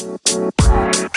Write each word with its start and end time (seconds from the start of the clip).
Bye. 0.00 1.09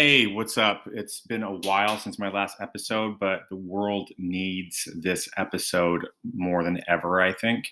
Hey, 0.00 0.28
what's 0.28 0.56
up? 0.56 0.88
It's 0.92 1.22
been 1.22 1.42
a 1.42 1.54
while 1.54 1.98
since 1.98 2.20
my 2.20 2.30
last 2.30 2.58
episode, 2.60 3.18
but 3.18 3.40
the 3.50 3.56
world 3.56 4.10
needs 4.16 4.88
this 4.94 5.28
episode 5.36 6.06
more 6.36 6.62
than 6.62 6.80
ever, 6.86 7.20
I 7.20 7.32
think. 7.32 7.64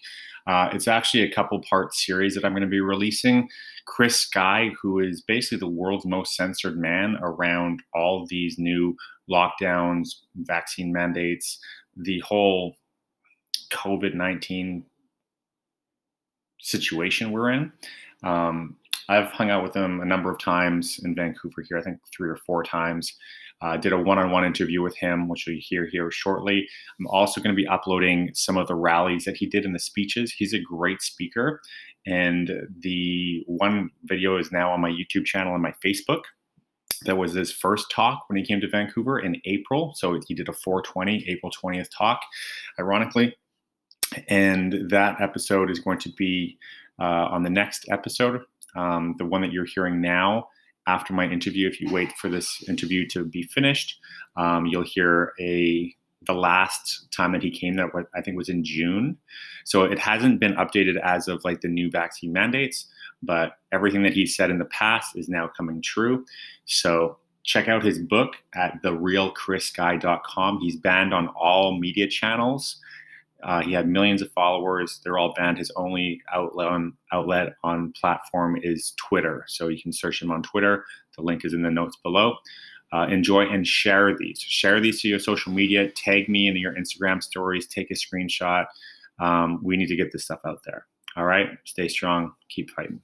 Uh, 0.45 0.69
it's 0.73 0.89
actually 0.89 1.23
a 1.23 1.33
couple 1.33 1.61
part 1.61 1.95
series 1.95 2.35
that 2.35 2.45
I'm 2.45 2.51
going 2.51 2.63
to 2.63 2.67
be 2.67 2.81
releasing. 2.81 3.49
Chris 3.87 4.17
Sky, 4.17 4.73
who 4.83 4.99
is 4.99 5.23
basically 5.23 5.59
the 5.59 5.69
world's 5.69 6.05
most 6.05 6.35
censored 6.35 6.77
man 6.77 7.17
around 7.23 7.79
all 7.95 8.27
these 8.29 8.59
new 8.59 8.97
lockdowns, 9.31 10.09
vaccine 10.35 10.93
mandates, 10.93 11.61
the 11.97 12.19
whole 12.27 12.75
COVID 13.71 14.15
19 14.15 14.85
situation 16.59 17.31
we're 17.31 17.53
in. 17.53 17.73
Um, 18.25 18.79
I've 19.09 19.31
hung 19.31 19.51
out 19.51 19.63
with 19.63 19.75
him 19.75 20.01
a 20.01 20.05
number 20.05 20.31
of 20.31 20.39
times 20.39 21.01
in 21.05 21.15
Vancouver 21.15 21.63
here, 21.69 21.79
I 21.79 21.83
think 21.83 21.99
three 22.15 22.29
or 22.29 22.37
four 22.37 22.63
times. 22.63 23.15
Uh, 23.63 23.75
did 23.75 23.93
a 23.93 23.99
one-on-one 23.99 24.45
interview 24.45 24.83
with 24.83 24.95
him, 24.99 25.29
which 25.29 25.47
you'll 25.47 25.57
hear 25.59 25.87
here 25.87 26.11
shortly. 26.11 26.69
I'm 27.01 27.07
also 27.07 27.41
going 27.41 27.57
to 27.57 27.63
be 27.63 27.67
uploading 27.67 28.31
some 28.35 28.59
of 28.59 28.69
the 28.69 28.75
rallies 28.75 29.25
that 29.25 29.39
he 29.39 29.47
did 29.47 29.65
in 29.65 29.73
the 29.73 29.79
speeches. 29.79 30.31
He's 30.31 30.53
a 30.53 30.59
great 30.59 31.01
speaker, 31.01 31.63
and 32.07 32.69
the 32.81 33.45
one 33.47 33.91
video 34.05 34.37
is 34.37 34.53
now 34.53 34.73
on 34.73 34.83
my 34.83 34.91
YouTube 34.91 35.25
channel 35.25 35.55
and 35.55 35.63
my 35.63 35.73
Facebook. 35.83 36.21
That 37.07 37.17
was 37.17 37.33
his 37.33 37.51
first 37.51 37.91
talk 37.91 38.25
when 38.29 38.37
he 38.37 38.45
came 38.45 38.61
to 38.61 38.69
Vancouver 38.69 39.19
in 39.19 39.41
April. 39.47 39.95
So 39.97 40.21
he 40.27 40.35
did 40.35 40.49
a 40.49 40.53
420 40.53 41.25
April 41.29 41.51
20th 41.51 41.89
talk, 41.97 42.21
ironically. 42.79 43.37
And 44.29 44.89
that 44.91 45.21
episode 45.21 45.71
is 45.71 45.79
going 45.79 45.99
to 46.01 46.11
be 46.11 46.59
uh, 46.99 47.29
on 47.31 47.43
the 47.43 47.51
next 47.51 47.87
episode 47.91 48.43
um, 48.77 49.15
the 49.19 49.25
one 49.25 49.41
that 49.43 49.53
you're 49.53 49.67
hearing 49.67 50.01
now 50.01 50.49
after 50.87 51.13
my 51.13 51.27
interview. 51.29 51.69
If 51.69 51.81
you 51.81 51.93
wait 51.93 52.13
for 52.13 52.29
this 52.29 52.63
interview 52.69 53.07
to 53.09 53.25
be 53.25 53.43
finished, 53.43 53.99
um, 54.37 54.67
you'll 54.67 54.85
hear 54.85 55.33
a 55.41 55.95
the 56.27 56.35
last 56.35 57.09
time 57.15 57.33
that 57.33 57.43
he 57.43 57.51
came 57.51 57.75
that 57.77 57.91
I 58.15 58.21
think 58.21 58.37
was 58.37 58.49
in 58.49 58.65
June. 58.65 59.17
So 59.65 59.85
it 59.85 59.99
hasn't 59.99 60.41
been 60.41 60.55
updated 60.55 61.01
as 61.03 61.29
of 61.29 61.45
like 61.45 61.61
the 61.61 61.69
new 61.69 61.91
vaccine 61.91 62.33
mandates, 62.33 62.87
but 63.23 63.59
everything 63.73 64.03
that 64.03 64.13
he 64.13 64.27
said 64.27 64.51
in 64.51 64.59
the 64.59 64.65
past 64.67 65.17
is 65.17 65.29
now 65.29 65.49
coming 65.57 65.81
true. 65.83 66.25
So 66.65 67.19
check 67.45 67.69
out 67.69 67.85
his 67.85 67.99
book 67.99 68.35
at 68.55 68.83
therealchrissky.com. 68.83 70.61
He's 70.61 70.77
banned 70.77 71.15
on 71.15 71.29
all 71.29 71.79
media 71.79 72.09
channels. 72.09 72.81
Uh, 73.43 73.63
he 73.63 73.73
had 73.73 73.89
millions 73.89 74.23
of 74.23 74.31
followers. 74.33 75.01
They're 75.05 75.19
all 75.19 75.35
banned. 75.35 75.59
His 75.59 75.71
only 75.77 76.23
outlet 76.33 76.67
on 76.69 76.95
outlet 77.13 77.55
on 77.63 77.93
platform 77.93 78.59
is 78.63 78.95
Twitter. 78.97 79.45
So 79.47 79.69
you 79.69 79.81
can 79.81 79.93
search 79.93 80.23
him 80.23 80.31
on 80.31 80.43
Twitter. 80.43 80.85
The 81.17 81.23
link 81.23 81.45
is 81.45 81.53
in 81.53 81.63
the 81.63 81.71
notes 81.71 81.97
below. 82.03 82.37
Uh, 82.93 83.07
enjoy 83.11 83.43
and 83.47 83.67
share 83.67 84.17
these. 84.17 84.41
Share 84.41 84.81
these 84.81 85.01
to 85.03 85.09
your 85.09 85.19
social 85.19 85.53
media. 85.53 85.91
Tag 85.91 86.29
me 86.29 86.49
in 86.49 86.57
your 86.57 86.75
Instagram 86.75 87.23
stories. 87.23 87.67
Take 87.67 87.91
a 87.91 87.95
screenshot. 87.95 88.67
Um, 89.19 89.61
we 89.63 89.77
need 89.77 89.89
to 89.89 89.97
get 89.97 90.13
this 90.13 90.25
stuff 90.25 90.41
out 90.47 90.61
there. 90.65 90.87
All 91.17 91.25
right. 91.25 91.49
Stay 91.65 91.89
strong. 91.89 92.33
Keep 92.49 92.71
fighting. 92.71 93.01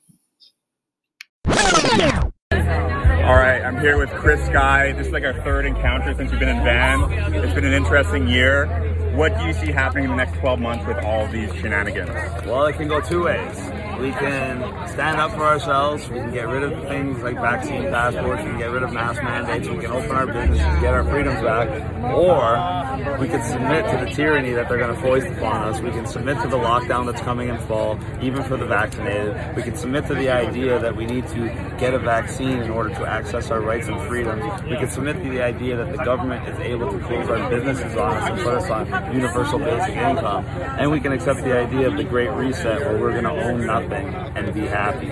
All 3.22 3.36
right, 3.36 3.62
I'm 3.62 3.78
here 3.78 3.98
with 3.98 4.10
Chris 4.10 4.44
Sky. 4.46 4.92
This 4.92 5.06
is 5.06 5.12
like 5.12 5.22
our 5.22 5.32
third 5.44 5.64
encounter 5.64 6.12
since 6.12 6.32
we've 6.32 6.40
been 6.40 6.48
in 6.48 6.62
Van. 6.64 7.04
It's 7.32 7.54
been 7.54 7.64
an 7.64 7.72
interesting 7.72 8.26
year. 8.26 8.66
What 9.14 9.36
do 9.38 9.44
you 9.44 9.52
see 9.52 9.70
happening 9.70 10.04
in 10.04 10.10
the 10.10 10.16
next 10.16 10.38
12 10.38 10.58
months 10.58 10.86
with 10.86 10.96
all 11.04 11.26
these 11.26 11.54
shenanigans? 11.56 12.08
Well, 12.46 12.64
it 12.64 12.76
can 12.76 12.88
go 12.88 12.98
two 12.98 13.24
ways. 13.24 13.81
We 14.02 14.10
can 14.10 14.88
stand 14.88 15.20
up 15.20 15.30
for 15.30 15.44
ourselves. 15.44 16.08
We 16.08 16.16
can 16.16 16.32
get 16.32 16.48
rid 16.48 16.64
of 16.64 16.88
things 16.88 17.22
like 17.22 17.36
vaccine 17.36 17.84
passports. 17.84 18.42
We 18.42 18.50
can 18.50 18.58
get 18.58 18.72
rid 18.72 18.82
of 18.82 18.92
mask 18.92 19.22
mandates. 19.22 19.68
We 19.68 19.76
can 19.76 19.92
open 19.92 20.10
our 20.10 20.26
businesses, 20.26 20.80
get 20.80 20.92
our 20.92 21.04
freedoms 21.04 21.40
back. 21.40 21.68
Or 22.12 23.18
we 23.20 23.28
can 23.28 23.40
submit 23.44 23.88
to 23.90 24.04
the 24.04 24.10
tyranny 24.10 24.54
that 24.54 24.68
they're 24.68 24.78
going 24.78 24.92
to 24.92 25.00
foist 25.00 25.28
upon 25.28 25.68
us. 25.68 25.80
We 25.80 25.92
can 25.92 26.06
submit 26.06 26.36
to 26.42 26.48
the 26.48 26.58
lockdown 26.58 27.06
that's 27.06 27.20
coming 27.20 27.48
in 27.48 27.58
fall, 27.58 27.96
even 28.20 28.42
for 28.42 28.56
the 28.56 28.66
vaccinated. 28.66 29.36
We 29.54 29.62
can 29.62 29.76
submit 29.76 30.08
to 30.08 30.16
the 30.16 30.30
idea 30.30 30.80
that 30.80 30.96
we 30.96 31.06
need 31.06 31.28
to 31.28 31.48
get 31.78 31.94
a 31.94 32.00
vaccine 32.00 32.58
in 32.58 32.70
order 32.70 32.90
to 32.90 33.06
access 33.06 33.52
our 33.52 33.60
rights 33.60 33.86
and 33.86 34.00
freedoms. 34.08 34.42
We 34.64 34.78
can 34.78 34.90
submit 34.90 35.22
to 35.22 35.30
the 35.30 35.42
idea 35.42 35.76
that 35.76 35.96
the 35.96 36.04
government 36.04 36.48
is 36.48 36.58
able 36.58 36.90
to 36.90 36.98
close 37.06 37.28
our 37.28 37.48
businesses 37.48 37.96
on 37.96 38.16
us 38.16 38.30
and 38.30 38.40
put 38.40 38.54
us 38.54 38.68
on 38.68 39.14
universal 39.14 39.60
basic 39.60 39.94
income. 39.94 40.44
And 40.44 40.90
we 40.90 40.98
can 40.98 41.12
accept 41.12 41.44
the 41.44 41.56
idea 41.56 41.86
of 41.86 41.96
the 41.96 42.04
Great 42.04 42.30
Reset 42.30 42.80
where 42.80 42.98
we're 42.98 43.12
going 43.12 43.24
to 43.24 43.30
own 43.30 43.64
nothing 43.64 43.91
and 43.94 44.54
be 44.54 44.66
happy. 44.66 45.06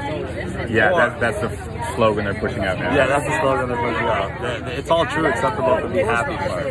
Yeah, 0.73 0.93
that, 0.93 1.21
that's 1.21 1.41
the 1.41 1.95
slogan 1.95 2.25
they're 2.25 2.35
pushing 2.35 2.65
out 2.65 2.79
now. 2.79 2.95
Yeah, 2.95 3.07
that's 3.07 3.27
the 3.27 3.41
slogan 3.41 3.69
they're 3.69 3.93
pushing 3.93 4.07
out. 4.07 4.69
It's 4.79 4.91
all 4.91 5.07
true 5.07 5.27
except 5.27 5.59
about 5.59 5.83
the 5.83 5.89
be 5.89 5.99
happy 6.01 6.37
part. 6.37 6.67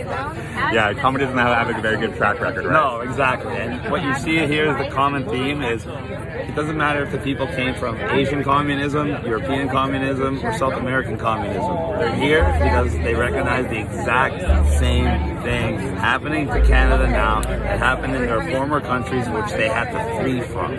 Yeah, 0.74 0.94
comedy 0.94 1.26
doesn't 1.26 1.38
have 1.38 1.70
a 1.70 1.82
very 1.82 1.98
good 1.98 2.16
track 2.16 2.40
record, 2.40 2.66
right? 2.66 2.74
No, 2.74 3.02
exactly. 3.02 3.56
And 3.56 3.92
what 3.92 4.04
you 4.04 4.14
see 4.16 4.46
here 4.46 4.70
is 4.70 4.78
the 4.78 4.94
common 4.94 5.28
theme 5.28 5.62
is 5.62 5.86
it 5.86 6.56
doesn't 6.56 6.78
matter 6.78 7.04
if 7.04 7.12
the 7.12 7.18
people 7.20 7.48
came 7.48 7.76
from 7.76 7.98
Asian 7.98 8.44
communism, 8.44 9.08
European 9.26 9.70
communism, 9.70 10.44
or 10.46 10.58
South 10.58 10.74
American 10.74 11.18
communism. 11.18 11.76
They're 12.00 12.16
here 12.16 12.44
because 12.62 12.92
they 12.94 13.14
recognize 13.14 13.66
the 13.68 13.80
exact 13.80 14.40
same 14.80 15.42
thing 15.44 15.78
happening 15.98 16.48
to 16.48 16.66
Canada 16.66 17.08
now 17.08 17.42
that 17.42 17.80
happened 17.80 18.16
in 18.16 18.24
their 18.24 18.42
former 18.52 18.82
countries 18.82 19.28
which 19.30 19.52
they 19.52 19.68
had 19.68 19.92
to 19.92 20.22
flee 20.22 20.42
from. 20.42 20.74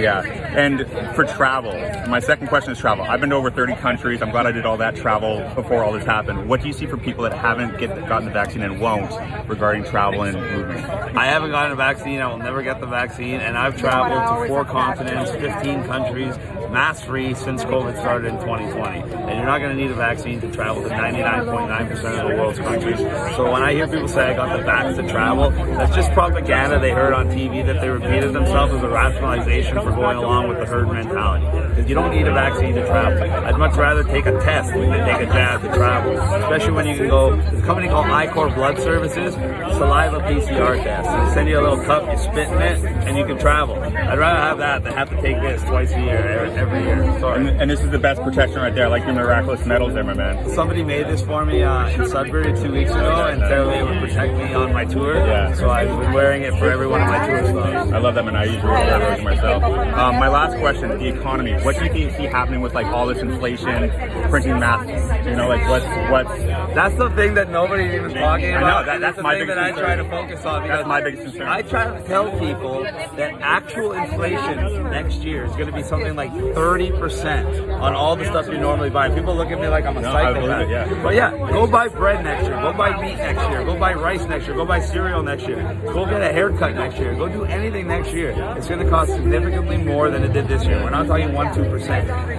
Yeah, 0.00 0.22
and 0.22 0.75
for 0.84 1.24
travel, 1.24 1.72
my 2.08 2.20
second 2.20 2.48
question 2.48 2.72
is 2.72 2.78
travel. 2.78 3.04
I've 3.04 3.20
been 3.20 3.30
to 3.30 3.36
over 3.36 3.50
30 3.50 3.76
countries. 3.76 4.22
I'm 4.22 4.30
glad 4.30 4.46
I 4.46 4.52
did 4.52 4.66
all 4.66 4.76
that 4.76 4.96
travel 4.96 5.48
before 5.54 5.84
all 5.84 5.92
this 5.92 6.04
happened. 6.04 6.48
What 6.48 6.60
do 6.60 6.66
you 6.66 6.72
see 6.72 6.86
for 6.86 6.96
people 6.96 7.24
that 7.24 7.32
haven't 7.32 7.78
get, 7.78 7.90
gotten 8.08 8.26
the 8.26 8.30
vaccine 8.32 8.62
and 8.62 8.80
won't 8.80 9.10
regarding 9.48 9.84
travel 9.84 10.22
and 10.22 10.36
movement? 10.36 10.84
I 11.16 11.26
haven't 11.26 11.50
gotten 11.50 11.72
a 11.72 11.76
vaccine. 11.76 12.20
I 12.20 12.26
will 12.28 12.38
never 12.38 12.62
get 12.62 12.80
the 12.80 12.86
vaccine, 12.86 13.40
and 13.40 13.56
I've 13.56 13.76
traveled 13.76 14.42
to 14.42 14.48
four 14.48 14.64
continents, 14.64 15.30
15 15.30 15.84
countries, 15.84 16.36
mask 16.76 17.06
free 17.06 17.32
since 17.32 17.64
COVID 17.64 17.98
started 17.98 18.28
in 18.28 18.38
2020. 18.40 19.00
And 19.00 19.38
you're 19.38 19.46
not 19.46 19.60
going 19.60 19.74
to 19.74 19.82
need 19.82 19.90
a 19.90 19.94
vaccine 19.94 20.42
to 20.42 20.52
travel 20.52 20.82
to 20.82 20.90
99.9% 20.90 22.20
of 22.20 22.28
the 22.28 22.36
world's 22.36 22.58
countries. 22.58 22.98
So 23.34 23.50
when 23.50 23.62
I 23.62 23.72
hear 23.72 23.88
people 23.88 24.08
say 24.08 24.32
I 24.32 24.36
got 24.36 24.54
the 24.54 24.62
vax 24.62 24.96
to 24.96 25.08
travel, 25.08 25.48
that's 25.52 25.96
just 25.96 26.12
propaganda 26.12 26.78
they 26.78 26.90
heard 26.90 27.14
on 27.14 27.28
TV 27.28 27.64
that 27.64 27.80
they 27.80 27.88
repeated 27.88 28.34
themselves 28.34 28.74
as 28.74 28.82
a 28.82 28.90
rationalization 28.90 29.76
for 29.76 29.90
going 29.92 30.18
along 30.18 30.48
with 30.48 30.58
the 30.58 30.66
herd 30.66 30.92
mentality. 30.92 31.46
Because 31.46 31.88
you 31.88 31.94
don't 31.94 32.10
need 32.14 32.28
a 32.28 32.34
vaccine 32.34 32.74
to 32.74 32.84
travel. 32.84 33.22
I'd 33.22 33.56
much 33.56 33.74
rather 33.76 34.04
take 34.04 34.26
a 34.26 34.32
test 34.42 34.70
than 34.74 34.90
take 34.90 35.26
a 35.26 35.32
jab 35.32 35.62
to 35.62 35.68
travel. 35.68 36.12
Especially 36.44 36.72
when 36.72 36.86
you 36.86 36.96
can 36.96 37.08
go, 37.08 37.36
there's 37.36 37.62
a 37.62 37.64
company 37.64 37.88
called 37.88 38.06
I-Corps 38.08 38.50
Blood 38.50 38.76
Services, 38.80 39.32
saliva 39.32 40.20
PCR 40.20 40.82
test. 40.82 41.08
They 41.08 41.34
send 41.34 41.48
you 41.48 41.58
a 41.58 41.62
little 41.62 41.82
cup, 41.86 42.04
you 42.12 42.18
spit 42.18 42.48
in 42.48 42.60
it, 42.60 42.84
and 43.06 43.16
you 43.16 43.24
can 43.24 43.38
travel. 43.38 43.76
I'd 43.96 44.18
rather 44.18 44.40
have 44.40 44.58
that 44.58 44.84
than 44.84 44.92
have 44.92 45.10
to 45.10 45.20
take 45.22 45.40
this 45.40 45.62
twice 45.62 45.92
a 45.92 46.00
year, 46.00 46.46
every 46.56 46.82
year. 46.82 47.20
Sorry. 47.20 47.48
And, 47.48 47.60
and 47.62 47.70
this 47.70 47.80
is 47.80 47.90
the 47.90 47.98
best 47.98 48.22
protection 48.22 48.58
right 48.58 48.74
there, 48.74 48.88
like 48.88 49.04
your 49.04 49.14
miraculous 49.14 49.64
medals 49.66 49.94
there, 49.94 50.04
my 50.04 50.14
man. 50.14 50.48
Somebody 50.50 50.84
made 50.84 51.06
this 51.06 51.22
for 51.22 51.44
me 51.44 51.62
uh, 51.62 51.88
in 51.88 52.08
Sudbury 52.08 52.52
two 52.60 52.72
weeks 52.72 52.90
ago 52.90 53.26
and 53.26 53.40
said 53.40 53.66
it 53.66 53.84
would 53.84 53.98
protect 53.98 54.34
me 54.36 54.54
on 54.54 54.72
my 54.72 54.84
tour. 54.84 55.16
Yeah. 55.16 55.54
So 55.54 55.70
I've 55.70 55.88
been 55.88 56.12
wearing 56.12 56.42
it 56.42 56.54
for 56.58 56.70
every 56.70 56.86
one 56.86 57.02
of 57.02 57.08
my 57.08 57.26
tour 57.26 57.46
stops. 57.46 57.92
I 57.92 57.98
love 57.98 58.14
them 58.14 58.28
and 58.28 58.36
I 58.36 58.44
usually 58.44 58.70
wear 58.70 59.16
those 59.16 59.24
myself. 59.24 59.62
Um, 59.62 60.16
my 60.16 60.28
last 60.28 60.56
question, 60.58 60.88
the 60.90 61.08
economy. 61.08 61.54
What 61.62 61.76
do 61.76 61.84
you 61.84 61.92
think 61.92 62.16
see 62.16 62.24
happening 62.24 62.60
with 62.60 62.74
like 62.74 62.86
all 62.86 63.06
this 63.06 63.18
inflation, 63.18 63.90
printing 64.30 64.58
masks? 64.58 65.26
You 65.26 65.36
know, 65.36 65.48
like 65.48 65.68
what's 65.68 65.86
what's 66.10 66.38
That's 66.74 66.94
the 66.96 67.10
thing 67.10 67.34
that 67.34 67.50
nobody's 67.50 67.92
even 67.92 68.14
talking 68.14 68.50
about. 68.50 68.62
I 68.62 68.80
know, 68.80 68.86
that, 68.86 69.00
that's 69.00 69.16
the 69.16 69.22
my 69.22 69.34
thing 69.34 69.46
biggest 69.46 69.56
that 69.56 69.74
I 69.74 69.80
try 69.80 69.96
to 69.96 70.04
focus 70.04 70.44
on. 70.44 70.68
That's 70.68 70.86
my 70.86 71.00
biggest 71.00 71.22
concern. 71.24 71.48
I 71.48 71.62
try 71.62 71.98
to 71.98 72.06
tell 72.06 72.30
people 72.38 72.82
that 72.82 73.34
actual 73.40 73.85
inflation 73.92 74.90
next 74.90 75.18
year 75.22 75.44
is 75.44 75.52
going 75.52 75.66
to 75.66 75.72
be 75.72 75.82
something 75.82 76.14
like 76.16 76.32
30% 76.32 77.80
on 77.80 77.94
all 77.94 78.16
the 78.16 78.24
stuff 78.26 78.46
you 78.48 78.58
normally 78.58 78.90
buy. 78.90 79.08
People 79.08 79.34
look 79.34 79.50
at 79.50 79.60
me 79.60 79.68
like 79.68 79.84
I'm 79.84 79.96
a 79.96 80.00
No, 80.00 80.12
psychopath. 80.12 80.68
yeah. 80.70 81.02
But 81.02 81.14
yeah, 81.14 81.30
go 81.50 81.66
buy 81.66 81.88
bread 81.88 82.24
next 82.24 82.44
year. 82.46 82.60
Go 82.60 82.72
buy 82.72 83.00
meat 83.00 83.16
next 83.16 83.48
year. 83.48 83.64
Go 83.64 83.78
buy 83.78 83.94
rice 83.94 84.24
next 84.26 84.46
year. 84.46 84.56
Go 84.56 84.64
buy 84.64 84.80
cereal 84.80 85.22
next 85.22 85.46
year. 85.46 85.62
Go 85.84 86.04
get 86.06 86.22
a 86.22 86.32
haircut 86.32 86.74
next 86.74 86.98
year. 86.98 87.14
Go 87.14 87.28
do 87.28 87.44
anything 87.44 87.86
next 87.88 88.12
year. 88.12 88.30
It's 88.56 88.68
going 88.68 88.80
to 88.84 88.88
cost 88.90 89.12
significantly 89.12 89.76
more 89.78 90.10
than 90.10 90.22
it 90.24 90.32
did 90.32 90.48
this 90.48 90.64
year. 90.64 90.82
We're 90.82 90.90
not 90.90 91.06
talking 91.06 91.32
1 91.32 91.46
2%. 91.54 91.88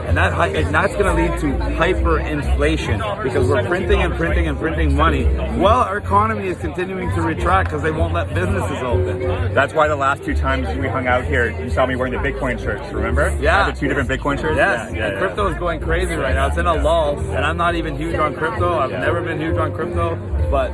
And, 0.07 0.17
that, 0.17 0.33
and 0.55 0.73
that's 0.73 0.93
going 0.95 1.05
to 1.05 1.13
lead 1.13 1.39
to 1.41 1.47
hyperinflation 1.75 3.23
because 3.23 3.47
we're 3.47 3.65
printing 3.65 4.01
and 4.01 4.13
printing 4.15 4.47
and 4.47 4.57
printing 4.57 4.95
money 4.95 5.25
while 5.59 5.81
our 5.81 5.97
economy 5.97 6.47
is 6.47 6.57
continuing 6.57 7.09
to 7.15 7.21
retract 7.21 7.69
because 7.69 7.83
they 7.83 7.91
won't 7.91 8.13
let 8.13 8.33
businesses 8.33 8.77
open. 8.81 9.19
That's 9.53 9.73
why 9.73 9.87
the 9.87 9.95
last 9.95 10.23
two 10.23 10.35
times 10.35 10.67
we 10.77 10.87
hung 10.87 11.07
out 11.07 11.23
here, 11.25 11.36
you 11.45 11.69
saw 11.69 11.85
me 11.85 11.95
wearing 11.95 12.13
the 12.13 12.19
Bitcoin 12.19 12.59
shirts. 12.59 12.91
Remember? 12.91 13.35
Yeah. 13.39 13.69
The 13.69 13.79
two 13.79 13.87
different 13.87 14.09
Bitcoin 14.09 14.39
shirts? 14.39 14.57
Yes, 14.57 14.93
yeah, 14.93 15.11
yeah, 15.11 15.19
crypto 15.19 15.47
is 15.47 15.57
going 15.57 15.79
crazy 15.79 16.15
right 16.15 16.33
now. 16.33 16.47
It's 16.47 16.57
in 16.57 16.65
a 16.65 16.73
lull, 16.73 17.19
and 17.19 17.45
I'm 17.45 17.57
not 17.57 17.75
even 17.75 17.95
huge 17.95 18.15
on 18.15 18.35
crypto. 18.35 18.77
I've 18.79 18.91
never 18.91 19.21
been 19.21 19.39
huge 19.39 19.57
on 19.57 19.73
crypto, 19.73 20.15
but 20.49 20.71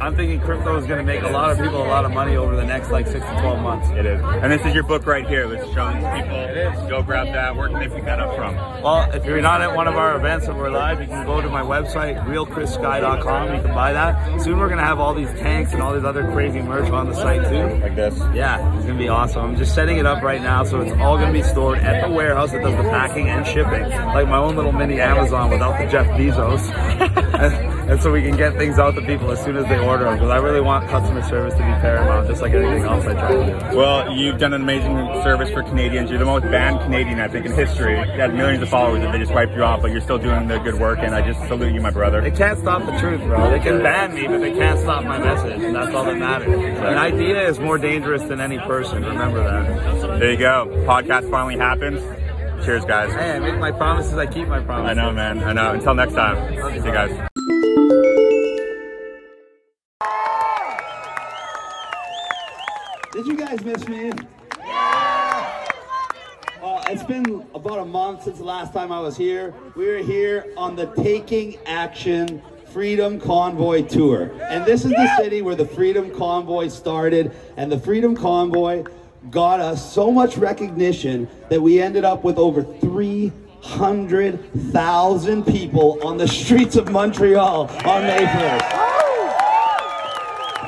I'm 0.00 0.16
thinking 0.16 0.40
crypto 0.40 0.76
is 0.76 0.86
going 0.86 0.98
to 0.98 1.04
make 1.04 1.22
a 1.22 1.28
lot 1.28 1.50
of 1.50 1.58
people 1.58 1.82
a 1.82 1.88
lot 1.88 2.04
of 2.04 2.12
money 2.12 2.36
over 2.36 2.56
the 2.56 2.64
next 2.64 2.90
like 2.90 3.06
six 3.06 3.24
to 3.24 3.40
12 3.40 3.60
months. 3.60 3.88
It 3.90 4.06
is. 4.06 4.20
And 4.22 4.52
this 4.52 4.64
is 4.64 4.74
your 4.74 4.82
book 4.82 5.06
right 5.06 5.26
here. 5.26 5.46
Let's 5.46 5.64
show 5.72 5.92
people. 5.92 6.08
It 6.10 6.56
is. 6.56 6.90
Go 6.90 7.02
grab 7.02 7.28
that. 7.28 7.56
Where 7.56 7.68
can 7.68 7.78
they 7.78 7.88
pick 7.88 8.04
that 8.04 8.20
up 8.20 8.34
from? 8.36 8.54
Well, 8.82 9.10
if 9.12 9.24
you're 9.24 9.40
not 9.40 9.62
at 9.62 9.74
one 9.74 9.86
of 9.86 9.96
our 9.96 10.16
events 10.16 10.46
and 10.46 10.58
we're 10.58 10.70
live, 10.70 11.00
you 11.00 11.06
can 11.06 11.24
go 11.24 11.40
to 11.40 11.48
my 11.48 11.62
website, 11.62 12.22
realchrissky.com. 12.26 13.54
You 13.54 13.62
can 13.62 13.74
buy 13.74 13.92
that. 13.92 14.42
Soon 14.42 14.58
we're 14.58 14.68
going 14.68 14.78
to 14.78 14.84
have 14.84 14.98
all 15.00 15.14
these 15.14 15.30
tanks 15.40 15.72
and 15.72 15.82
all 15.82 15.94
these 15.94 16.04
other 16.04 16.24
crazy 16.32 16.60
merch 16.60 16.90
on 16.90 17.08
the 17.08 17.14
site 17.14 17.42
too. 17.48 17.80
Like 17.82 17.96
this? 17.96 18.18
Yeah, 18.34 18.76
it's 18.76 18.84
going 18.84 18.98
to 18.98 19.02
be 19.02 19.08
awesome. 19.08 19.44
I'm 19.44 19.56
just 19.56 19.74
setting 19.74 19.98
it 19.98 20.06
up 20.06 20.22
right 20.22 20.42
now 20.42 20.64
so 20.64 20.80
it's 20.80 20.92
all 21.00 21.16
going 21.16 21.32
to 21.32 21.38
be 21.38 21.42
stored 21.42 21.78
at 21.78 22.06
the 22.06 22.12
warehouse 22.12 22.52
that 22.52 22.62
does 22.62 22.76
the 22.76 22.90
packing 22.90 23.28
and 23.28 23.46
shipping. 23.46 23.88
Like 23.88 24.28
my 24.28 24.38
own 24.38 24.56
little 24.56 24.72
mini 24.72 25.00
Amazon 25.00 25.50
without 25.50 25.78
the 25.78 25.86
Jeff 25.90 26.06
Bezos. 26.18 27.70
and 27.88 28.00
so 28.00 28.10
we 28.10 28.22
can 28.22 28.36
get 28.36 28.56
things 28.56 28.78
out 28.78 28.94
to 28.94 29.02
people 29.02 29.30
as 29.30 29.42
soon 29.42 29.56
as 29.56 29.64
they 29.68 29.78
order 29.78 30.04
them. 30.04 30.14
Because 30.14 30.30
I 30.30 30.38
really 30.38 30.60
want 30.60 30.88
customer 30.88 31.22
service 31.22 31.54
to 31.54 31.60
be 31.60 31.64
paramount, 31.64 32.28
just 32.28 32.42
like 32.42 32.52
anything 32.52 32.82
else 32.82 33.04
I 33.04 33.12
try 33.14 33.32
to 33.32 33.70
do. 33.70 33.76
Well, 33.76 34.12
you've 34.12 34.38
done 34.38 34.52
an 34.52 34.62
amazing 34.62 34.96
service 35.22 35.50
for 35.50 35.62
Canadians. 35.62 36.10
You're 36.10 36.18
the 36.18 36.24
most 36.24 36.42
banned 36.44 36.80
Canadian, 36.80 37.20
I 37.20 37.28
think, 37.28 37.46
in 37.46 37.52
history. 37.52 37.98
You 37.98 38.20
had 38.20 38.34
millions 38.34 38.62
of 38.62 38.68
followers, 38.68 39.02
and 39.02 39.12
they 39.12 39.18
just 39.18 39.32
wiped 39.32 39.54
you 39.54 39.62
off, 39.62 39.82
but 39.82 39.90
you're 39.90 40.00
still 40.00 40.18
doing 40.18 40.48
the 40.48 40.58
good 40.58 40.78
work, 40.78 40.98
and 41.00 41.14
I 41.14 41.26
just 41.26 41.46
salute 41.48 41.74
you, 41.74 41.80
my 41.80 41.90
brother. 41.90 42.20
They 42.20 42.30
can't 42.30 42.58
stop 42.58 42.84
the 42.86 42.98
truth, 42.98 43.20
bro. 43.22 43.50
They 43.50 43.60
can 43.60 43.82
ban 43.82 44.14
me, 44.14 44.26
but 44.26 44.40
they 44.40 44.52
can't 44.52 44.78
stop 44.80 45.04
my 45.04 45.18
message, 45.18 45.62
and 45.62 45.74
that's 45.74 45.94
all 45.94 46.04
that 46.04 46.16
matters. 46.16 46.48
An 46.48 46.98
idea 46.98 47.48
is 47.48 47.58
more 47.58 47.78
dangerous 47.78 48.22
than 48.22 48.40
any 48.40 48.58
person. 48.58 49.04
Remember 49.04 49.42
that. 49.42 50.18
There 50.18 50.32
you 50.32 50.38
go. 50.38 50.66
Podcast 50.86 51.30
finally 51.30 51.56
happens. 51.56 52.00
Cheers, 52.64 52.84
guys. 52.86 53.12
Hey, 53.12 53.32
I 53.32 53.38
make 53.40 53.58
my 53.58 53.72
promises. 53.72 54.14
I 54.14 54.26
keep 54.26 54.48
my 54.48 54.60
promises. 54.60 54.96
I 54.96 55.02
know, 55.02 55.12
man. 55.12 55.42
I 55.42 55.52
know. 55.52 55.72
Until 55.72 55.94
next 55.94 56.14
time. 56.14 56.36
See 56.80 56.86
you 56.86 56.92
guys. 56.92 57.28
Miss 63.74 63.88
me? 63.88 64.12
Yeah! 64.58 65.66
Uh, 66.62 66.84
it's 66.86 67.02
been 67.02 67.44
about 67.56 67.80
a 67.80 67.84
month 67.84 68.22
since 68.22 68.38
the 68.38 68.44
last 68.44 68.72
time 68.72 68.92
I 68.92 69.00
was 69.00 69.16
here. 69.16 69.52
We 69.74 69.88
were 69.88 69.98
here 69.98 70.46
on 70.56 70.76
the 70.76 70.86
Taking 71.02 71.58
Action 71.66 72.40
Freedom 72.72 73.18
Convoy 73.18 73.82
Tour. 73.82 74.30
And 74.42 74.64
this 74.64 74.84
is 74.84 74.92
the 74.92 75.16
city 75.16 75.42
where 75.42 75.56
the 75.56 75.66
Freedom 75.66 76.16
Convoy 76.16 76.68
started. 76.68 77.32
And 77.56 77.72
the 77.72 77.80
Freedom 77.80 78.14
Convoy 78.14 78.84
got 79.32 79.58
us 79.58 79.92
so 79.92 80.12
much 80.12 80.36
recognition 80.36 81.28
that 81.48 81.60
we 81.60 81.80
ended 81.80 82.04
up 82.04 82.22
with 82.22 82.38
over 82.38 82.62
300,000 82.62 85.46
people 85.46 85.98
on 86.06 86.16
the 86.16 86.28
streets 86.28 86.76
of 86.76 86.92
Montreal 86.92 87.68
on 87.84 88.02
May 88.04 88.24
1st. 88.24 88.84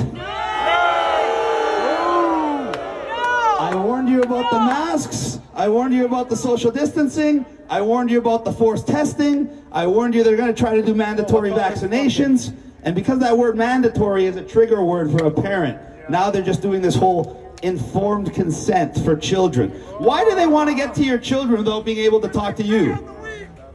I 3.60 3.74
warned 3.76 4.10
you 4.10 4.24
about 4.24 4.50
the 4.50 4.58
masks. 4.58 5.40
I 5.54 5.70
warned 5.70 5.94
you 5.94 6.06
about 6.06 6.30
the 6.30 6.36
social 6.36 6.72
distancing. 6.72 7.46
I 7.70 7.80
warned 7.82 8.10
you 8.10 8.18
about 8.18 8.44
the 8.44 8.52
forced 8.52 8.88
testing. 8.88 9.64
I 9.72 9.86
warned 9.86 10.16
you 10.16 10.24
they're 10.24 10.36
going 10.36 10.54
to 10.54 10.60
try 10.60 10.76
to 10.76 10.82
do 10.82 10.96
mandatory 10.96 11.52
vaccinations. 11.52 12.56
And 12.82 12.96
because 12.96 13.20
that 13.20 13.38
word 13.38 13.56
mandatory 13.56 14.26
is 14.26 14.36
a 14.36 14.44
trigger 14.44 14.84
word 14.84 15.12
for 15.12 15.26
a 15.26 15.32
parent, 15.32 15.80
now 16.10 16.32
they're 16.32 16.42
just 16.42 16.64
doing 16.64 16.82
this 16.82 16.96
whole 16.96 17.41
informed 17.64 18.34
consent 18.34 18.98
for 19.04 19.16
children. 19.16 19.70
Why 19.98 20.24
do 20.24 20.36
they 20.36 20.48
want 20.48 20.70
to 20.70 20.76
get 20.76 20.94
to 20.96 21.04
your 21.04 21.18
children 21.18 21.60
without 21.60 21.86
being 21.86 22.00
able 22.00 22.20
to 22.22 22.28
talk 22.28 22.56
to 22.58 22.64
you? 22.64 22.96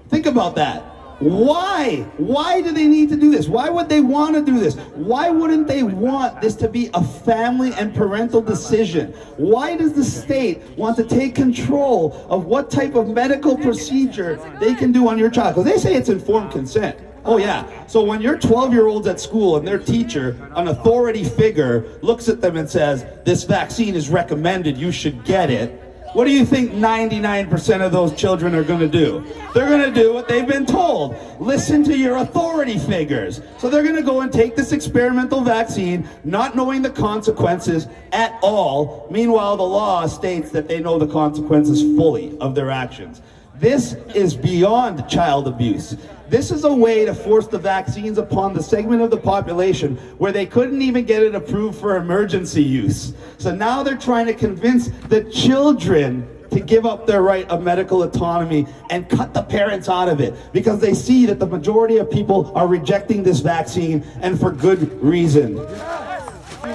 Think 0.08 0.26
about 0.26 0.54
that. 0.56 0.82
Why? 1.18 2.06
Why 2.18 2.60
do 2.60 2.72
they 2.72 2.86
need 2.86 3.08
to 3.08 3.16
do 3.16 3.30
this? 3.30 3.48
Why 3.48 3.70
would 3.70 3.88
they 3.88 4.00
want 4.00 4.34
to 4.34 4.42
do 4.42 4.60
this? 4.60 4.76
Why 4.94 5.30
wouldn't 5.30 5.66
they 5.66 5.82
want 5.82 6.42
this 6.42 6.54
to 6.56 6.68
be 6.68 6.90
a 6.92 7.02
family 7.02 7.72
and 7.72 7.94
parental 7.94 8.42
decision? 8.42 9.12
Why 9.38 9.76
does 9.76 9.94
the 9.94 10.04
state 10.04 10.62
want 10.76 10.96
to 10.98 11.04
take 11.04 11.34
control 11.34 12.26
of 12.28 12.44
what 12.44 12.70
type 12.70 12.94
of 12.94 13.08
medical 13.08 13.56
procedure 13.56 14.36
they 14.60 14.74
can 14.74 14.92
do 14.92 15.08
on 15.08 15.16
your 15.18 15.30
child? 15.30 15.54
Because 15.54 15.64
they 15.64 15.78
say 15.78 15.94
it's 15.94 16.10
informed 16.10 16.52
consent. 16.52 16.98
Oh 17.26 17.38
yeah. 17.38 17.86
So 17.86 18.04
when 18.04 18.20
your 18.22 18.38
12 18.38 18.72
year 18.72 18.86
olds 18.86 19.08
at 19.08 19.20
school 19.20 19.56
and 19.56 19.66
their 19.66 19.80
teacher, 19.80 20.36
an 20.54 20.68
authority 20.68 21.24
figure, 21.24 21.98
looks 22.00 22.28
at 22.28 22.40
them 22.40 22.56
and 22.56 22.70
says, 22.70 23.04
this 23.24 23.42
vaccine 23.42 23.96
is 23.96 24.08
recommended, 24.08 24.76
you 24.78 24.92
should 24.92 25.24
get 25.24 25.50
it. 25.50 25.82
What 26.12 26.24
do 26.24 26.30
you 26.30 26.46
think 26.46 26.70
99% 26.70 27.84
of 27.84 27.92
those 27.92 28.14
children 28.14 28.54
are 28.54 28.62
going 28.62 28.80
to 28.80 28.88
do? 28.88 29.22
They're 29.52 29.68
going 29.68 29.82
to 29.82 29.92
do 29.92 30.14
what 30.14 30.28
they've 30.28 30.46
been 30.46 30.64
told. 30.64 31.16
Listen 31.40 31.84
to 31.84 31.98
your 31.98 32.18
authority 32.18 32.78
figures. 32.78 33.42
So 33.58 33.68
they're 33.68 33.82
going 33.82 33.96
to 33.96 34.02
go 34.02 34.22
and 34.22 34.32
take 34.32 34.56
this 34.56 34.72
experimental 34.72 35.42
vaccine, 35.42 36.08
not 36.24 36.56
knowing 36.56 36.80
the 36.80 36.90
consequences 36.90 37.88
at 38.12 38.38
all. 38.40 39.08
Meanwhile, 39.10 39.58
the 39.58 39.64
law 39.64 40.06
states 40.06 40.50
that 40.52 40.68
they 40.68 40.80
know 40.80 40.98
the 40.98 41.12
consequences 41.12 41.82
fully 41.98 42.38
of 42.38 42.54
their 42.54 42.70
actions. 42.70 43.20
This 43.58 43.94
is 44.14 44.36
beyond 44.36 45.08
child 45.08 45.48
abuse. 45.48 45.96
This 46.28 46.50
is 46.50 46.64
a 46.64 46.74
way 46.74 47.06
to 47.06 47.14
force 47.14 47.46
the 47.46 47.58
vaccines 47.58 48.18
upon 48.18 48.52
the 48.52 48.62
segment 48.62 49.00
of 49.00 49.10
the 49.10 49.16
population 49.16 49.96
where 50.18 50.32
they 50.32 50.44
couldn't 50.44 50.82
even 50.82 51.04
get 51.04 51.22
it 51.22 51.34
approved 51.34 51.78
for 51.78 51.96
emergency 51.96 52.62
use. 52.62 53.14
So 53.38 53.54
now 53.54 53.82
they're 53.82 53.96
trying 53.96 54.26
to 54.26 54.34
convince 54.34 54.88
the 55.08 55.24
children 55.30 56.28
to 56.50 56.60
give 56.60 56.84
up 56.84 57.06
their 57.06 57.22
right 57.22 57.48
of 57.48 57.62
medical 57.62 58.02
autonomy 58.02 58.66
and 58.90 59.08
cut 59.08 59.32
the 59.32 59.42
parents 59.42 59.88
out 59.88 60.08
of 60.08 60.20
it 60.20 60.34
because 60.52 60.80
they 60.80 60.92
see 60.92 61.24
that 61.26 61.38
the 61.38 61.46
majority 61.46 61.96
of 61.96 62.10
people 62.10 62.52
are 62.54 62.66
rejecting 62.66 63.22
this 63.22 63.40
vaccine 63.40 64.04
and 64.20 64.38
for 64.38 64.50
good 64.50 65.02
reason. 65.02 65.56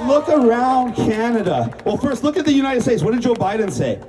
Look 0.07 0.29
around 0.29 0.95
Canada. 0.95 1.75
Well, 1.85 1.97
first, 1.97 2.23
look 2.23 2.37
at 2.37 2.45
the 2.45 2.53
United 2.53 2.81
States. 2.81 3.03
What 3.03 3.13
did 3.13 3.21
Joe 3.21 3.35
Biden 3.35 3.71
say? 3.71 4.01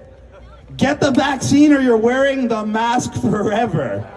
Get 0.77 1.01
the 1.01 1.11
vaccine 1.11 1.73
or 1.73 1.81
you're 1.81 1.97
wearing 1.97 2.49
the 2.49 2.65
mask 2.65 3.13
forever. 3.15 4.09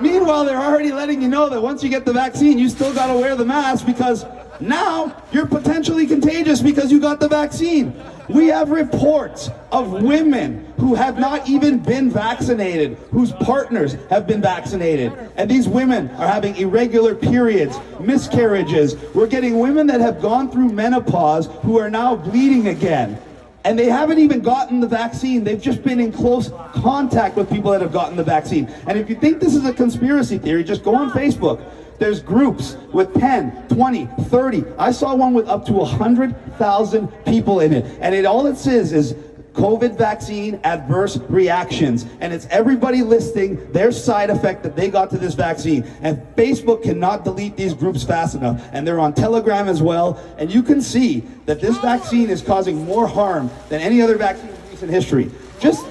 Meanwhile, 0.00 0.44
they're 0.44 0.60
already 0.60 0.92
letting 0.92 1.22
you 1.22 1.28
know 1.28 1.48
that 1.48 1.60
once 1.60 1.82
you 1.82 1.88
get 1.88 2.04
the 2.04 2.12
vaccine, 2.12 2.58
you 2.58 2.68
still 2.68 2.94
got 2.94 3.06
to 3.06 3.14
wear 3.14 3.36
the 3.36 3.44
mask 3.44 3.86
because 3.86 4.24
now 4.60 5.16
you're 5.32 5.46
potentially 5.46 6.06
contagious 6.06 6.60
because 6.60 6.90
you 6.90 7.00
got 7.00 7.20
the 7.20 7.28
vaccine. 7.28 7.94
We 8.28 8.46
have 8.48 8.70
reports 8.70 9.50
of 9.72 10.02
women 10.02 10.72
who 10.78 10.94
have 10.94 11.18
not 11.18 11.48
even 11.48 11.78
been 11.78 12.10
vaccinated, 12.10 12.96
whose 13.10 13.32
partners 13.32 13.96
have 14.10 14.26
been 14.26 14.40
vaccinated. 14.40 15.12
And 15.36 15.50
these 15.50 15.68
women 15.68 16.08
are 16.10 16.26
having 16.26 16.56
irregular 16.56 17.14
periods, 17.14 17.78
miscarriages. 18.00 18.96
We're 19.14 19.26
getting 19.26 19.58
women 19.58 19.86
that 19.88 20.00
have 20.00 20.22
gone 20.22 20.50
through 20.50 20.70
menopause 20.70 21.46
who 21.62 21.78
are 21.78 21.90
now 21.90 22.16
bleeding 22.16 22.68
again 22.68 23.20
and 23.64 23.78
they 23.78 23.86
haven't 23.86 24.18
even 24.18 24.40
gotten 24.40 24.80
the 24.80 24.88
vaccine. 24.88 25.44
They've 25.44 25.60
just 25.60 25.82
been 25.82 26.00
in 26.00 26.12
close 26.12 26.50
contact 26.74 27.36
with 27.36 27.50
people 27.50 27.70
that 27.70 27.80
have 27.80 27.92
gotten 27.92 28.16
the 28.16 28.24
vaccine. 28.24 28.66
And 28.86 28.98
if 28.98 29.08
you 29.08 29.16
think 29.16 29.40
this 29.40 29.54
is 29.54 29.64
a 29.64 29.72
conspiracy 29.72 30.38
theory, 30.38 30.64
just 30.64 30.82
go 30.82 30.94
on 30.94 31.10
Facebook. 31.10 31.62
There's 31.98 32.20
groups 32.20 32.76
with 32.92 33.14
10, 33.14 33.68
20, 33.68 34.06
30. 34.22 34.64
I 34.78 34.90
saw 34.90 35.14
one 35.14 35.34
with 35.34 35.46
up 35.48 35.64
to 35.66 35.72
100,000 35.72 37.08
people 37.24 37.60
in 37.60 37.72
it. 37.72 37.98
And 38.00 38.14
it 38.14 38.26
all 38.26 38.46
it 38.46 38.56
says 38.56 38.92
is 38.92 39.14
COVID 39.54 39.96
vaccine 39.96 40.60
adverse 40.64 41.18
reactions. 41.28 42.06
And 42.20 42.32
it's 42.32 42.46
everybody 42.46 43.02
listing 43.02 43.70
their 43.72 43.92
side 43.92 44.30
effect 44.30 44.62
that 44.62 44.76
they 44.76 44.88
got 44.88 45.10
to 45.10 45.18
this 45.18 45.34
vaccine. 45.34 45.84
And 46.00 46.18
Facebook 46.36 46.82
cannot 46.82 47.24
delete 47.24 47.56
these 47.56 47.74
groups 47.74 48.02
fast 48.02 48.34
enough. 48.34 48.66
And 48.72 48.86
they're 48.86 49.00
on 49.00 49.14
Telegram 49.14 49.68
as 49.68 49.82
well. 49.82 50.18
And 50.38 50.52
you 50.52 50.62
can 50.62 50.80
see 50.80 51.20
that 51.46 51.60
this 51.60 51.76
vaccine 51.78 52.30
is 52.30 52.42
causing 52.42 52.84
more 52.84 53.06
harm 53.06 53.50
than 53.68 53.80
any 53.80 54.00
other 54.00 54.16
vaccine 54.16 54.48
in 54.48 54.70
recent 54.70 54.90
history. 54.90 55.30
Just 55.60 55.86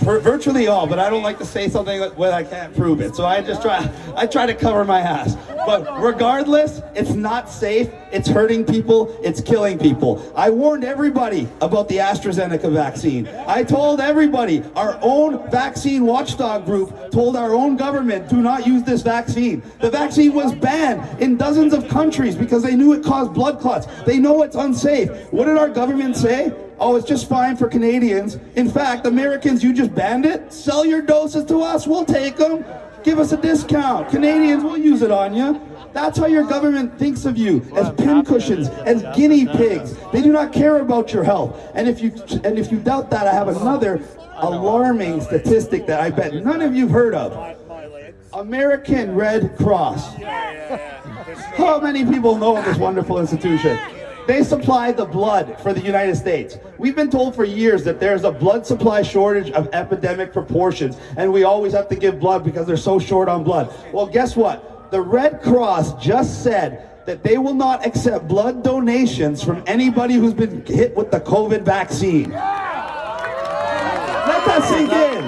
virtually 0.00 0.68
all, 0.68 0.86
but 0.86 0.98
I 0.98 1.10
don't 1.10 1.22
like 1.22 1.38
to 1.38 1.44
say 1.44 1.68
something 1.68 2.00
when 2.16 2.32
I 2.32 2.42
can't 2.42 2.74
prove 2.74 3.00
it. 3.00 3.14
So 3.14 3.26
I 3.26 3.42
just 3.42 3.62
try, 3.62 3.90
I 4.16 4.26
try 4.26 4.46
to 4.46 4.54
cover 4.54 4.84
my 4.84 5.00
ass. 5.00 5.36
But 5.66 6.00
regardless, 6.02 6.80
it's 6.94 7.10
not 7.10 7.50
safe. 7.50 7.90
It's 8.10 8.26
hurting 8.26 8.64
people. 8.64 9.14
It's 9.22 9.40
killing 9.40 9.78
people. 9.78 10.32
I 10.34 10.48
warned 10.48 10.84
everybody 10.84 11.46
about 11.60 11.88
the 11.88 11.98
AstraZeneca 11.98 12.72
vaccine. 12.72 13.28
I 13.46 13.64
told 13.64 14.00
everybody, 14.00 14.62
our 14.76 14.98
own 15.02 15.50
vaccine 15.50 16.06
watchdog 16.06 16.64
group 16.64 17.10
told 17.10 17.36
our 17.36 17.52
own 17.52 17.76
government, 17.76 18.30
do 18.30 18.36
not 18.36 18.66
use 18.66 18.82
this 18.84 19.02
vaccine. 19.02 19.62
The 19.80 19.90
vaccine 19.90 20.32
was 20.32 20.54
banned 20.54 21.20
in 21.20 21.36
dozens 21.36 21.74
of 21.74 21.88
countries 21.88 22.34
because 22.34 22.62
they 22.62 22.74
knew 22.74 22.94
it 22.94 23.04
caused 23.04 23.34
blood 23.34 23.60
clots. 23.60 23.86
They 24.06 24.18
know 24.18 24.42
it's 24.42 24.56
unsafe. 24.56 25.10
What 25.32 25.44
did 25.44 25.58
our 25.58 25.68
government 25.68 26.16
say? 26.16 26.54
Oh, 26.80 26.96
it's 26.96 27.06
just 27.06 27.28
fine 27.28 27.56
for 27.56 27.68
Canadians. 27.68 28.38
In 28.54 28.70
fact, 28.70 29.06
Americans, 29.06 29.64
you 29.64 29.72
just 29.72 29.94
banned 29.94 30.24
it. 30.24 30.52
Sell 30.52 30.84
your 30.84 31.02
doses 31.02 31.44
to 31.46 31.60
us. 31.60 31.86
We'll 31.86 32.04
take 32.04 32.36
them. 32.36 32.64
Give 33.02 33.18
us 33.18 33.32
a 33.32 33.36
discount. 33.36 34.10
Canadians, 34.10 34.62
we'll 34.62 34.78
use 34.78 35.02
it 35.02 35.10
on 35.10 35.34
you. 35.34 35.60
That's 35.92 36.18
how 36.18 36.26
your 36.26 36.44
government 36.44 36.98
thinks 36.98 37.24
of 37.24 37.36
you, 37.36 37.62
as 37.74 37.90
pincushions, 37.94 38.68
as 38.68 39.02
guinea 39.16 39.46
pigs. 39.46 39.96
They 40.12 40.22
do 40.22 40.30
not 40.30 40.52
care 40.52 40.78
about 40.78 41.12
your 41.12 41.24
health. 41.24 41.58
And 41.74 41.88
if 41.88 42.00
you 42.00 42.12
and 42.44 42.58
if 42.58 42.70
you 42.70 42.78
doubt 42.78 43.10
that, 43.10 43.26
I 43.26 43.32
have 43.32 43.48
another 43.48 44.00
alarming 44.36 45.22
statistic 45.22 45.86
that 45.86 46.00
I 46.00 46.10
bet 46.10 46.34
none 46.34 46.60
of 46.60 46.74
you've 46.76 46.90
heard 46.90 47.14
of. 47.14 47.56
American 48.34 49.14
Red 49.14 49.56
Cross. 49.56 50.14
How 51.56 51.80
many 51.80 52.04
people 52.04 52.36
know 52.36 52.56
of 52.56 52.64
this 52.64 52.76
wonderful 52.76 53.18
institution? 53.18 53.78
They 54.28 54.44
supply 54.44 54.92
the 54.92 55.06
blood 55.06 55.58
for 55.62 55.72
the 55.72 55.80
United 55.80 56.14
States. 56.14 56.58
We've 56.76 56.94
been 56.94 57.08
told 57.10 57.34
for 57.34 57.44
years 57.44 57.82
that 57.84 57.98
there's 57.98 58.24
a 58.24 58.30
blood 58.30 58.66
supply 58.66 59.00
shortage 59.00 59.50
of 59.52 59.70
epidemic 59.72 60.34
proportions, 60.34 60.98
and 61.16 61.32
we 61.32 61.44
always 61.44 61.72
have 61.72 61.88
to 61.88 61.96
give 61.96 62.20
blood 62.20 62.44
because 62.44 62.66
they're 62.66 62.76
so 62.76 62.98
short 62.98 63.30
on 63.30 63.42
blood. 63.42 63.72
Well, 63.90 64.04
guess 64.06 64.36
what? 64.36 64.90
The 64.90 65.00
Red 65.00 65.40
Cross 65.40 66.04
just 66.04 66.42
said 66.44 67.06
that 67.06 67.22
they 67.22 67.38
will 67.38 67.54
not 67.54 67.86
accept 67.86 68.28
blood 68.28 68.62
donations 68.62 69.42
from 69.42 69.62
anybody 69.66 70.16
who's 70.16 70.34
been 70.34 70.62
hit 70.66 70.94
with 70.94 71.10
the 71.10 71.20
COVID 71.20 71.62
vaccine. 71.62 72.28
Let 72.28 72.42
that 74.44 74.62
sink 74.68 74.92
in. 74.92 75.27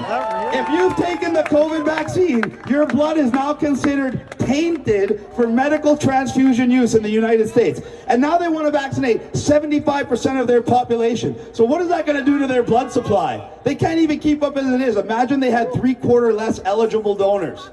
If 0.61 0.69
you've 0.69 0.95
taken 0.95 1.33
the 1.33 1.41
COVID 1.41 1.83
vaccine, 1.83 2.55
your 2.69 2.85
blood 2.85 3.17
is 3.17 3.31
now 3.31 3.51
considered 3.51 4.29
tainted 4.37 5.25
for 5.35 5.47
medical 5.47 5.97
transfusion 5.97 6.69
use 6.69 6.93
in 6.93 7.01
the 7.01 7.09
United 7.09 7.49
States. 7.49 7.81
And 8.05 8.21
now 8.21 8.37
they 8.37 8.47
want 8.47 8.67
to 8.67 8.71
vaccinate 8.71 9.33
75% 9.33 10.39
of 10.39 10.45
their 10.45 10.61
population. 10.61 11.35
So 11.55 11.63
what 11.63 11.81
is 11.81 11.87
that 11.87 12.05
going 12.05 12.19
to 12.19 12.23
do 12.23 12.37
to 12.37 12.45
their 12.45 12.61
blood 12.61 12.91
supply? 12.91 13.49
They 13.63 13.73
can't 13.73 13.97
even 13.97 14.19
keep 14.19 14.43
up 14.43 14.55
as 14.55 14.71
it 14.71 14.81
is. 14.81 14.97
Imagine 14.97 15.39
they 15.39 15.49
had 15.49 15.73
three 15.73 15.95
quarter 15.95 16.31
less 16.31 16.59
eligible 16.63 17.15
donors. 17.15 17.71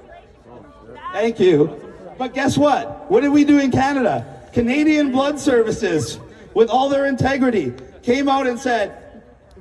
Thank 1.13 1.39
you. 1.39 1.95
But 2.17 2.33
guess 2.33 2.57
what? 2.57 3.11
What 3.11 3.21
did 3.21 3.33
we 3.33 3.45
do 3.45 3.59
in 3.59 3.71
Canada? 3.71 4.49
Canadian 4.55 5.13
Blood 5.13 5.39
Services, 5.39 6.19
with 6.55 6.71
all 6.71 6.89
their 6.89 7.05
integrity, 7.05 7.75
came 8.03 8.31
out 8.31 8.47
and 8.47 8.59
said, 8.59 9.08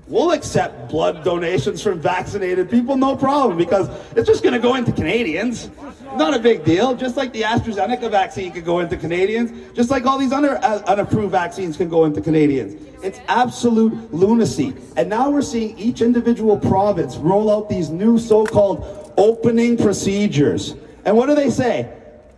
We'll 0.07 0.31
accept 0.31 0.89
blood 0.89 1.25
donations 1.25 1.81
from 1.81 1.99
vaccinated 1.99 2.69
people, 2.69 2.95
no 2.95 3.17
problem, 3.17 3.57
because 3.57 3.89
it's 4.15 4.27
just 4.27 4.41
going 4.41 4.53
to 4.53 4.59
go 4.59 4.75
into 4.75 4.93
Canadians. 4.93 5.69
Not 6.15 6.33
a 6.33 6.39
big 6.39 6.63
deal. 6.63 6.95
Just 6.95 7.17
like 7.17 7.33
the 7.33 7.41
AstraZeneca 7.41 8.09
vaccine 8.09 8.53
could 8.53 8.63
go 8.63 8.79
into 8.79 8.95
Canadians, 8.95 9.75
just 9.75 9.89
like 9.91 10.05
all 10.05 10.17
these 10.17 10.31
other 10.31 10.63
uh, 10.63 10.81
unapproved 10.87 11.31
vaccines 11.31 11.75
can 11.75 11.89
go 11.89 12.05
into 12.05 12.21
Canadians. 12.21 12.81
It's 13.03 13.19
absolute 13.27 14.13
lunacy. 14.13 14.73
And 14.95 15.09
now 15.09 15.29
we're 15.29 15.41
seeing 15.41 15.77
each 15.77 16.01
individual 16.01 16.57
province 16.57 17.17
roll 17.17 17.51
out 17.51 17.67
these 17.67 17.89
new 17.89 18.17
so-called 18.17 19.13
opening 19.17 19.75
procedures. 19.75 20.75
And 21.03 21.17
what 21.17 21.27
do 21.27 21.35
they 21.35 21.49
say? 21.49 21.93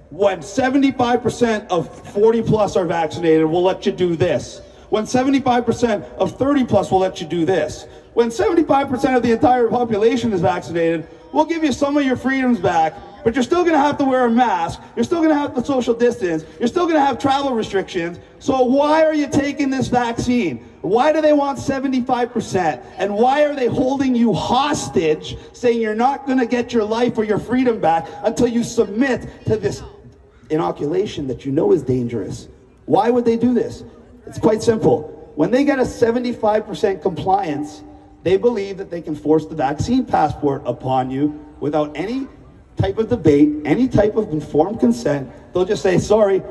When 0.09 0.39
75% 0.39 1.67
of 1.67 2.13
40 2.13 2.41
plus 2.41 2.75
are 2.75 2.85
vaccinated, 2.85 3.45
we'll 3.45 3.61
let 3.61 3.85
you 3.85 3.91
do 3.91 4.15
this. 4.15 4.61
When 4.89 5.03
75% 5.03 6.03
of 6.15 6.37
30 6.37 6.65
plus 6.65 6.91
will 6.91 6.99
let 6.99 7.21
you 7.21 7.27
do 7.27 7.45
this. 7.45 7.85
When 8.13 8.29
75% 8.29 9.15
of 9.15 9.23
the 9.23 9.31
entire 9.31 9.67
population 9.67 10.33
is 10.33 10.41
vaccinated, 10.41 11.07
we'll 11.31 11.45
give 11.45 11.63
you 11.63 11.71
some 11.71 11.95
of 11.95 12.03
your 12.03 12.17
freedoms 12.17 12.59
back, 12.59 12.95
but 13.23 13.35
you're 13.35 13.43
still 13.43 13.61
going 13.61 13.73
to 13.73 13.79
have 13.79 13.97
to 13.99 14.05
wear 14.05 14.25
a 14.25 14.31
mask. 14.31 14.81
You're 14.95 15.05
still 15.05 15.19
going 15.19 15.29
to 15.29 15.35
have 15.35 15.53
the 15.53 15.63
social 15.63 15.93
distance. 15.93 16.43
You're 16.57 16.67
still 16.67 16.85
going 16.85 16.95
to 16.95 17.05
have 17.05 17.19
travel 17.19 17.53
restrictions. 17.53 18.19
So 18.39 18.63
why 18.63 19.05
are 19.05 19.13
you 19.13 19.27
taking 19.27 19.69
this 19.69 19.89
vaccine? 19.89 20.65
Why 20.81 21.13
do 21.13 21.21
they 21.21 21.33
want 21.33 21.59
75%? 21.59 22.83
And 22.97 23.13
why 23.13 23.43
are 23.45 23.55
they 23.55 23.67
holding 23.67 24.15
you 24.15 24.33
hostage, 24.33 25.37
saying 25.53 25.79
you're 25.79 25.93
not 25.93 26.25
going 26.25 26.39
to 26.39 26.47
get 26.47 26.73
your 26.73 26.83
life 26.83 27.17
or 27.17 27.23
your 27.23 27.39
freedom 27.39 27.79
back 27.79 28.07
until 28.23 28.47
you 28.47 28.63
submit 28.63 29.29
to 29.45 29.55
this 29.55 29.83
inoculation 30.49 31.27
that 31.27 31.45
you 31.45 31.51
know 31.51 31.73
is 31.73 31.83
dangerous? 31.83 32.47
Why 32.85 33.11
would 33.11 33.25
they 33.25 33.37
do 33.37 33.53
this? 33.53 33.83
It's 34.29 34.37
quite 34.37 34.61
simple. 34.61 35.31
When 35.33 35.49
they 35.49 35.63
get 35.63 35.79
a 35.79 35.83
75% 35.83 37.01
compliance, 37.01 37.81
they 38.21 38.37
believe 38.37 38.77
that 38.77 38.91
they 38.91 39.01
can 39.01 39.15
force 39.15 39.47
the 39.47 39.55
vaccine 39.55 40.05
passport 40.05 40.61
upon 40.67 41.09
you 41.09 41.43
without 41.59 41.91
any 41.97 42.27
type 42.77 42.99
of 42.99 43.09
debate, 43.09 43.49
any 43.65 43.87
type 43.87 44.15
of 44.17 44.29
informed 44.29 44.79
consent. 44.79 45.31
They'll 45.51 45.65
just 45.65 45.81
say, 45.81 45.97
sorry, 45.97 46.43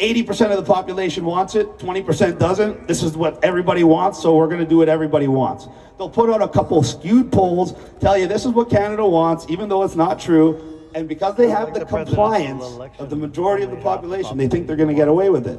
80% 0.00 0.50
of 0.50 0.58
the 0.58 0.70
population 0.70 1.24
wants 1.24 1.54
it, 1.54 1.78
20% 1.78 2.38
doesn't. 2.38 2.86
This 2.86 3.02
is 3.02 3.16
what 3.16 3.42
everybody 3.42 3.84
wants, 3.84 4.20
so 4.20 4.36
we're 4.36 4.46
going 4.46 4.60
to 4.60 4.66
do 4.66 4.76
what 4.76 4.90
everybody 4.90 5.28
wants. 5.28 5.66
They'll 5.96 6.10
put 6.10 6.28
out 6.28 6.42
a 6.42 6.48
couple 6.48 6.82
skewed 6.82 7.32
polls, 7.32 7.72
tell 8.00 8.18
you 8.18 8.26
this 8.26 8.44
is 8.44 8.52
what 8.52 8.68
Canada 8.68 9.06
wants, 9.06 9.46
even 9.48 9.70
though 9.70 9.82
it's 9.82 9.96
not 9.96 10.20
true. 10.20 10.90
And 10.94 11.08
because 11.08 11.36
they 11.36 11.48
have 11.48 11.72
the 11.72 11.86
compliance 11.86 12.64
of 12.98 13.08
the 13.08 13.16
majority 13.16 13.64
of 13.64 13.70
the 13.70 13.78
population, 13.78 14.36
they 14.36 14.46
think 14.46 14.66
they're 14.66 14.76
going 14.76 14.90
to 14.90 14.94
get 14.94 15.08
away 15.08 15.30
with 15.30 15.46
it. 15.46 15.58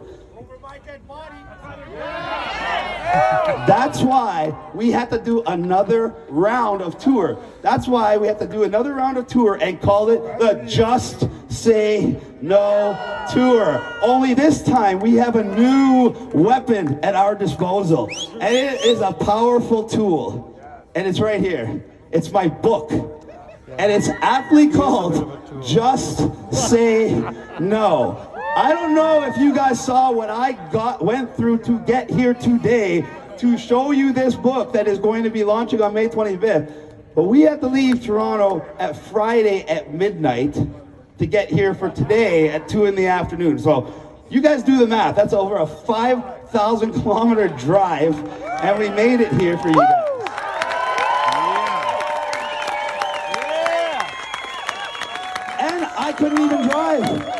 That's 3.68 4.02
why 4.02 4.56
we 4.74 4.92
had 4.92 5.10
to 5.12 5.20
do 5.20 5.44
another 5.44 6.14
round 6.30 6.82
of 6.82 6.98
tour. 6.98 7.40
That's 7.62 7.88
why 7.88 8.18
we 8.18 8.28
had 8.28 8.40
to 8.40 8.48
do 8.48 8.64
another 8.64 8.94
round 8.94 9.18
of 9.18 9.28
tour 9.28 9.58
and 9.62 9.80
call 9.82 10.10
it 10.10 10.22
the 10.40 10.64
Just 10.68 11.28
Say 11.50 12.20
No 12.42 12.98
Tour. 13.32 13.84
Only 14.02 14.34
this 14.34 14.64
time 14.64 15.00
we 15.00 15.16
have 15.16 15.36
a 15.36 15.44
new 15.44 16.10
weapon 16.34 17.00
at 17.04 17.16
our 17.16 17.36
disposal. 17.36 18.10
And 18.40 18.56
it 18.56 18.82
is 18.86 19.02
a 19.02 19.14
powerful 19.14 19.84
tool. 19.88 20.60
And 20.96 21.08
it's 21.08 21.20
right 21.20 21.40
here. 21.40 21.84
It's 22.12 22.32
my 22.32 22.48
book. 22.48 22.92
And 23.78 23.92
it's 23.92 24.10
aptly 24.22 24.70
called 24.70 25.64
Just 25.64 26.30
Say 26.52 27.14
No. 27.60 28.29
I 28.60 28.74
don't 28.74 28.94
know 28.94 29.24
if 29.24 29.38
you 29.38 29.56
guys 29.56 29.82
saw 29.82 30.12
what 30.12 30.30
I 30.30 30.52
got 30.70 31.02
went 31.02 31.34
through 31.34 31.60
to 31.60 31.80
get 31.86 32.10
here 32.10 32.34
today 32.34 33.06
to 33.38 33.58
show 33.58 33.92
you 33.92 34.12
this 34.12 34.36
book 34.36 34.74
that 34.74 34.86
is 34.86 35.00
going 35.00 35.24
to 35.24 35.30
be 35.30 35.46
launching 35.46 35.82
on 35.82 35.94
May 35.94 36.10
25th. 36.10 36.70
But 37.16 37.24
we 37.24 37.40
have 37.44 37.62
to 37.62 37.68
leave 37.68 38.04
Toronto 38.04 38.66
at 38.78 38.98
Friday 38.98 39.62
at 39.70 39.94
midnight 39.94 40.58
to 41.20 41.26
get 41.26 41.50
here 41.50 41.74
for 41.74 41.90
today 41.90 42.50
at 42.50 42.68
2 42.68 42.88
in 42.88 42.96
the 42.96 43.06
afternoon. 43.06 43.60
So 43.60 43.94
you 44.30 44.42
guys 44.42 44.62
do 44.62 44.78
the 44.78 44.88
math. 44.88 45.16
That's 45.16 45.32
over 45.32 45.56
a 45.56 45.66
5,000 45.66 46.92
kilometer 46.92 47.48
drive, 47.48 48.14
and 48.44 48.78
we 48.78 48.90
made 48.90 49.22
it 49.22 49.32
here 49.40 49.58
for 49.58 49.70
you 49.70 49.76
guys. 49.76 50.06
And 55.62 55.86
I 55.98 56.14
couldn't 56.18 56.42
even 56.42 56.68
drive. 56.68 57.40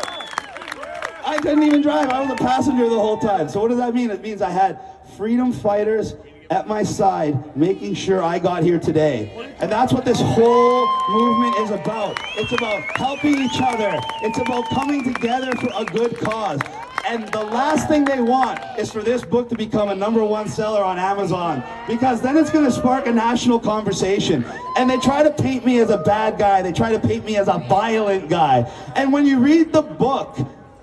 I 1.22 1.29
couldn't 1.40 1.62
even 1.62 1.82
drive. 1.82 2.08
I 2.10 2.20
was 2.20 2.30
a 2.30 2.36
passenger 2.36 2.88
the 2.88 2.98
whole 2.98 3.18
time. 3.18 3.48
So 3.48 3.60
what 3.60 3.68
does 3.68 3.78
that 3.78 3.94
mean? 3.94 4.10
It 4.10 4.22
means 4.22 4.42
I 4.42 4.50
had 4.50 4.78
freedom 5.16 5.52
fighters 5.52 6.14
at 6.50 6.66
my 6.66 6.82
side, 6.82 7.56
making 7.56 7.94
sure 7.94 8.22
I 8.22 8.38
got 8.38 8.64
here 8.64 8.78
today. 8.78 9.54
And 9.60 9.70
that's 9.70 9.92
what 9.92 10.04
this 10.04 10.20
whole 10.20 10.88
movement 11.10 11.56
is 11.58 11.70
about. 11.70 12.18
It's 12.36 12.52
about 12.52 12.82
helping 12.96 13.38
each 13.40 13.60
other. 13.62 13.98
It's 14.22 14.38
about 14.38 14.68
coming 14.70 15.04
together 15.04 15.52
for 15.52 15.70
a 15.76 15.84
good 15.84 16.18
cause. 16.18 16.60
And 17.06 17.28
the 17.28 17.42
last 17.42 17.88
thing 17.88 18.04
they 18.04 18.20
want 18.20 18.60
is 18.78 18.92
for 18.92 19.02
this 19.02 19.24
book 19.24 19.48
to 19.48 19.56
become 19.56 19.88
a 19.88 19.94
number 19.94 20.24
one 20.24 20.48
seller 20.48 20.82
on 20.82 20.98
Amazon 20.98 21.64
because 21.88 22.20
then 22.20 22.36
it's 22.36 22.50
going 22.50 22.64
to 22.64 22.70
spark 22.70 23.06
a 23.06 23.12
national 23.12 23.58
conversation. 23.58 24.44
And 24.76 24.90
they 24.90 24.98
try 24.98 25.22
to 25.22 25.30
paint 25.30 25.64
me 25.64 25.78
as 25.78 25.90
a 25.90 25.98
bad 25.98 26.38
guy, 26.38 26.62
they 26.62 26.72
try 26.72 26.92
to 26.92 27.00
paint 27.00 27.24
me 27.24 27.36
as 27.36 27.48
a 27.48 27.58
violent 27.68 28.28
guy. 28.28 28.70
And 28.96 29.12
when 29.12 29.24
you 29.24 29.38
read 29.38 29.72
the 29.72 29.82
book, 29.82 30.38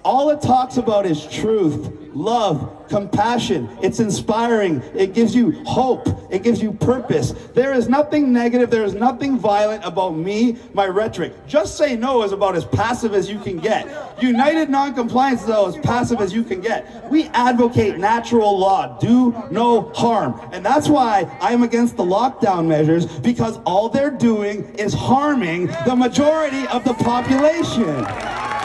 all 0.08 0.30
it 0.30 0.42
talks 0.42 0.78
about 0.78 1.06
is 1.06 1.28
truth, 1.28 1.92
love, 2.14 2.88
compassion. 2.88 3.68
It's 3.82 4.00
inspiring. 4.00 4.82
It 4.96 5.14
gives 5.14 5.36
you 5.36 5.52
hope. 5.66 6.08
It 6.32 6.44
gives 6.44 6.62
you 6.62 6.72
purpose. 6.72 7.32
There 7.54 7.74
is 7.74 7.90
nothing 7.90 8.32
negative. 8.32 8.70
There 8.70 8.86
is 8.86 8.94
nothing 8.94 9.38
violent 9.38 9.84
about 9.84 10.12
me, 10.12 10.56
my 10.74 10.88
rhetoric. 10.88 11.34
Just 11.46 11.78
say 11.78 11.98
no 11.98 12.24
is 12.24 12.32
about 12.32 12.56
as 12.56 12.64
passive 12.64 13.14
as 13.14 13.30
you 13.30 13.38
can 13.38 13.58
get. 13.58 14.24
United 14.24 14.70
Noncompliance 14.70 15.44
is 15.44 15.50
about 15.50 15.76
as 15.76 15.78
passive 15.86 16.22
as 16.22 16.32
you 16.32 16.46
can 16.46 16.62
get. 16.62 17.12
We 17.12 17.26
advocate 17.34 17.98
natural 17.98 18.58
law. 18.58 18.98
Do 19.00 19.36
no 19.52 19.92
harm. 19.94 20.40
And 20.54 20.66
that's 20.66 20.88
why 20.88 21.30
I'm 21.42 21.64
against 21.64 21.98
the 21.98 22.06
lockdown 22.06 22.66
measures 22.66 23.08
because 23.20 23.60
all 23.66 23.90
they're 23.90 24.10
doing 24.10 24.74
is 24.76 24.94
harming 24.94 25.68
the 25.86 25.98
majority 25.98 26.66
of 26.68 26.86
the 26.86 26.94
population. 26.94 28.57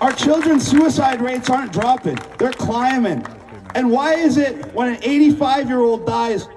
Our, 0.00 0.12
children's 0.12 0.66
suicide 0.66 1.22
rates 1.22 1.48
aren't 1.48 1.72
dropping, 1.72 2.18
they're 2.38 2.52
climbing. 2.52 3.26
And 3.74 3.90
why 3.90 4.14
is 4.14 4.36
it 4.36 4.74
when 4.74 4.94
an 4.94 4.98
85 5.02 5.68
year 5.68 5.80
old 5.80 6.06
dies 6.06 6.48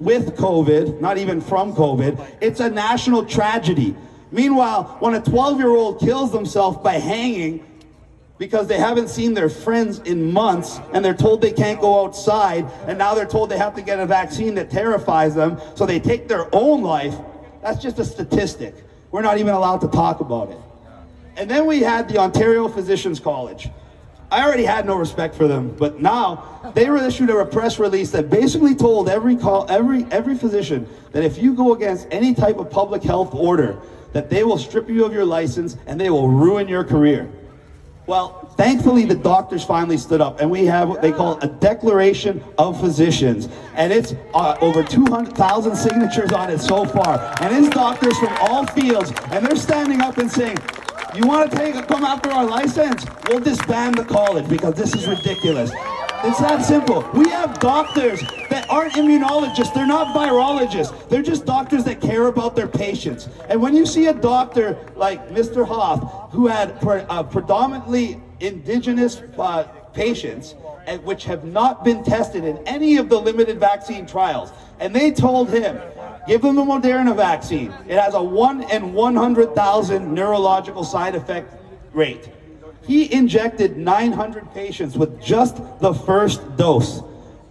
with 0.00 0.36
COVID, 0.36 1.00
not 1.00 1.16
even 1.16 1.40
from 1.40 1.72
COVID, 1.72 2.38
it's 2.40 2.58
a 2.58 2.68
national 2.68 3.24
tragedy? 3.24 3.94
Meanwhile, 4.32 4.96
when 5.00 5.14
a 5.14 5.20
12 5.20 5.58
year 5.58 5.70
old 5.70 6.00
kills 6.00 6.32
themselves 6.32 6.78
by 6.78 6.94
hanging 6.94 7.64
because 8.38 8.66
they 8.66 8.78
haven't 8.78 9.10
seen 9.10 9.34
their 9.34 9.48
friends 9.48 10.00
in 10.00 10.32
months 10.32 10.80
and 10.92 11.04
they're 11.04 11.14
told 11.14 11.42
they 11.42 11.52
can't 11.52 11.80
go 11.80 12.04
outside 12.04 12.66
and 12.86 12.98
now 12.98 13.14
they're 13.14 13.26
told 13.26 13.50
they 13.50 13.58
have 13.58 13.74
to 13.76 13.82
get 13.82 14.00
a 14.00 14.06
vaccine 14.06 14.54
that 14.56 14.70
terrifies 14.70 15.34
them, 15.36 15.60
so 15.76 15.86
they 15.86 16.00
take 16.00 16.26
their 16.26 16.52
own 16.52 16.82
life, 16.82 17.14
that's 17.62 17.80
just 17.80 17.98
a 17.98 18.04
statistic. 18.04 18.74
We're 19.12 19.22
not 19.22 19.38
even 19.38 19.54
allowed 19.54 19.82
to 19.82 19.88
talk 19.88 20.20
about 20.20 20.50
it. 20.50 20.58
And 21.40 21.50
then 21.50 21.64
we 21.64 21.80
had 21.80 22.06
the 22.06 22.18
Ontario 22.18 22.68
Physicians 22.68 23.18
College. 23.18 23.70
I 24.30 24.44
already 24.44 24.64
had 24.64 24.84
no 24.84 24.94
respect 24.94 25.34
for 25.34 25.48
them, 25.48 25.74
but 25.78 25.98
now 25.98 26.70
they 26.74 26.90
were 26.90 26.98
issued 26.98 27.30
a 27.30 27.46
press 27.46 27.78
release 27.78 28.10
that 28.10 28.28
basically 28.28 28.74
told 28.74 29.08
every 29.08 29.36
call, 29.36 29.64
every 29.70 30.04
every 30.10 30.36
physician 30.36 30.86
that 31.12 31.24
if 31.24 31.38
you 31.38 31.54
go 31.54 31.72
against 31.72 32.06
any 32.10 32.34
type 32.34 32.58
of 32.58 32.70
public 32.70 33.02
health 33.02 33.34
order, 33.34 33.80
that 34.12 34.28
they 34.28 34.44
will 34.44 34.58
strip 34.58 34.90
you 34.90 35.02
of 35.06 35.14
your 35.14 35.24
license 35.24 35.78
and 35.86 35.98
they 35.98 36.10
will 36.10 36.28
ruin 36.28 36.68
your 36.68 36.84
career. 36.84 37.26
Well, 38.06 38.52
thankfully 38.58 39.06
the 39.06 39.14
doctors 39.14 39.64
finally 39.64 39.96
stood 39.96 40.20
up, 40.20 40.40
and 40.40 40.50
we 40.50 40.66
have 40.66 40.90
what 40.90 41.00
they 41.00 41.12
call 41.12 41.38
a 41.40 41.46
declaration 41.46 42.44
of 42.58 42.78
physicians, 42.78 43.48
and 43.76 43.94
it's 43.94 44.14
uh, 44.34 44.58
over 44.60 44.82
200,000 44.82 45.74
signatures 45.74 46.32
on 46.32 46.50
it 46.50 46.58
so 46.58 46.84
far, 46.84 47.34
and 47.40 47.56
it's 47.56 47.74
doctors 47.74 48.18
from 48.18 48.36
all 48.40 48.66
fields, 48.66 49.12
and 49.30 49.46
they're 49.46 49.56
standing 49.56 50.00
up 50.00 50.18
and 50.18 50.30
saying, 50.30 50.58
you 51.14 51.26
want 51.26 51.50
to 51.50 51.56
take 51.56 51.74
come 51.88 52.04
after 52.04 52.30
our 52.30 52.44
license? 52.44 53.04
We'll 53.28 53.40
disband 53.40 53.96
the 53.96 54.04
college 54.04 54.48
because 54.48 54.74
this 54.74 54.94
is 54.94 55.06
ridiculous. 55.08 55.70
It's 56.22 56.38
that 56.40 56.62
simple. 56.62 57.08
We 57.14 57.28
have 57.30 57.58
doctors 57.60 58.20
that 58.50 58.68
aren't 58.68 58.92
immunologists. 58.92 59.72
They're 59.72 59.86
not 59.86 60.14
virologists. 60.14 61.08
They're 61.08 61.22
just 61.22 61.46
doctors 61.46 61.84
that 61.84 62.00
care 62.00 62.26
about 62.26 62.54
their 62.54 62.68
patients. 62.68 63.28
And 63.48 63.60
when 63.60 63.74
you 63.74 63.86
see 63.86 64.06
a 64.06 64.14
doctor 64.14 64.78
like 64.96 65.30
Mr. 65.30 65.66
Hoffe, 65.66 66.30
who 66.32 66.46
had 66.46 66.78
pre- 66.80 67.00
uh, 67.08 67.22
predominantly 67.22 68.20
indigenous 68.40 69.22
uh, 69.38 69.62
patients, 69.94 70.54
and 70.86 71.02
which 71.04 71.24
have 71.24 71.44
not 71.44 71.84
been 71.84 72.04
tested 72.04 72.44
in 72.44 72.58
any 72.66 72.96
of 72.98 73.08
the 73.08 73.18
limited 73.18 73.58
vaccine 73.58 74.06
trials, 74.06 74.52
and 74.78 74.94
they 74.94 75.10
told 75.10 75.50
him, 75.50 75.80
Give 76.26 76.42
them 76.42 76.56
the 76.56 76.62
Moderna 76.62 77.16
vaccine. 77.16 77.72
It 77.88 77.98
has 77.98 78.14
a 78.14 78.22
1 78.22 78.70
in 78.70 78.92
100,000 78.92 80.14
neurological 80.14 80.84
side 80.84 81.14
effect 81.14 81.54
rate. 81.92 82.30
He 82.86 83.12
injected 83.12 83.76
900 83.76 84.52
patients 84.52 84.96
with 84.96 85.20
just 85.22 85.56
the 85.80 85.94
first 85.94 86.56
dose. 86.56 87.02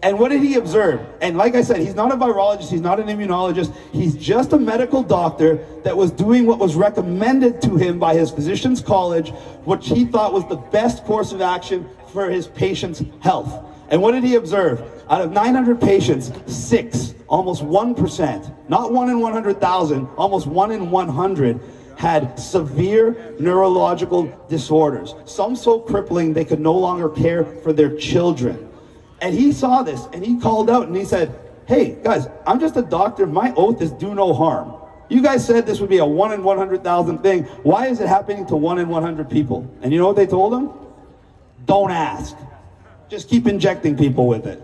And 0.02 0.18
what 0.18 0.30
did 0.30 0.42
he 0.42 0.56
observe? 0.56 1.02
And 1.22 1.38
like 1.38 1.56
I 1.56 1.62
said, 1.62 1.82
he's 1.82 1.96
not 1.96 2.12
a 2.12 2.16
virologist, 2.16 2.70
he's 2.70 2.82
not 2.82 3.00
an 3.02 3.08
immunologist, 3.08 3.76
he's 3.92 4.16
just 4.16 4.54
a 4.54 4.60
medical 4.60 5.04
doctor 5.04 5.66
that 5.84 5.96
was 5.96 6.12
doing 6.12 6.46
what 6.46 6.58
was 6.58 6.76
recommended 6.76 7.62
to 7.64 7.76
him 7.76 8.00
by 8.00 8.14
his 8.14 8.32
physician's 8.32 8.80
college, 8.80 9.32
which 9.66 9.88
he 9.88 10.06
thought 10.06 10.32
was 10.32 10.48
the 10.48 10.56
best 10.56 11.04
course 11.04 11.34
of 11.34 11.42
action 11.42 11.90
for 12.14 12.30
his 12.30 12.48
patient's 12.48 13.04
health. 13.20 13.69
And 13.90 14.02
what 14.02 14.12
did 14.12 14.24
he 14.24 14.36
observe? 14.36 14.82
Out 15.10 15.22
of 15.22 15.32
900 15.32 15.82
patients, 15.82 16.32
six, 16.46 17.16
almost 17.28 17.64
1%, 17.64 18.70
not 18.70 18.94
one 18.94 19.10
in 19.10 19.20
100,000, 19.20 20.08
almost 20.18 20.48
one 20.48 20.72
in 20.72 20.92
100, 20.92 21.60
had 21.98 22.40
severe 22.40 23.36
neurological 23.40 24.32
disorders. 24.48 25.16
Some 25.26 25.56
so 25.56 25.80
crippling 25.80 26.34
they 26.34 26.46
could 26.46 26.60
no 26.60 26.74
longer 26.74 27.10
care 27.10 27.44
for 27.44 27.74
their 27.74 27.96
children. 27.98 28.70
And 29.22 29.34
he 29.36 29.52
saw 29.52 29.84
this 29.84 30.08
and 30.14 30.26
he 30.26 30.40
called 30.40 30.70
out 30.70 30.88
and 30.88 30.96
he 30.96 31.04
said, 31.04 31.38
Hey, 31.68 31.98
guys, 32.04 32.28
I'm 32.48 32.60
just 32.60 32.78
a 32.78 32.82
doctor. 32.82 33.28
My 33.28 33.54
oath 33.56 33.82
is 33.82 33.92
do 33.92 34.16
no 34.16 34.34
harm. 34.34 34.74
You 35.10 35.22
guys 35.22 35.46
said 35.46 35.66
this 35.66 35.80
would 35.82 35.90
be 35.90 35.98
a 35.98 36.06
1 36.06 36.32
in 36.34 36.44
100,000 36.44 37.20
thing. 37.20 37.44
Why 37.64 37.88
is 37.88 38.00
it 38.00 38.08
happening 38.08 38.46
to 38.48 38.56
1 38.56 38.80
in 38.80 38.88
100 38.88 39.30
people? 39.30 39.70
And 39.82 39.92
you 39.92 40.00
know 40.00 40.08
what 40.08 40.16
they 40.16 40.26
told 40.26 40.54
him? 40.54 40.72
Don't 41.66 41.92
ask. 41.92 42.36
Just 43.10 43.28
keep 43.28 43.48
injecting 43.48 43.98
people 43.98 44.28
with 44.28 44.46
it. 44.46 44.64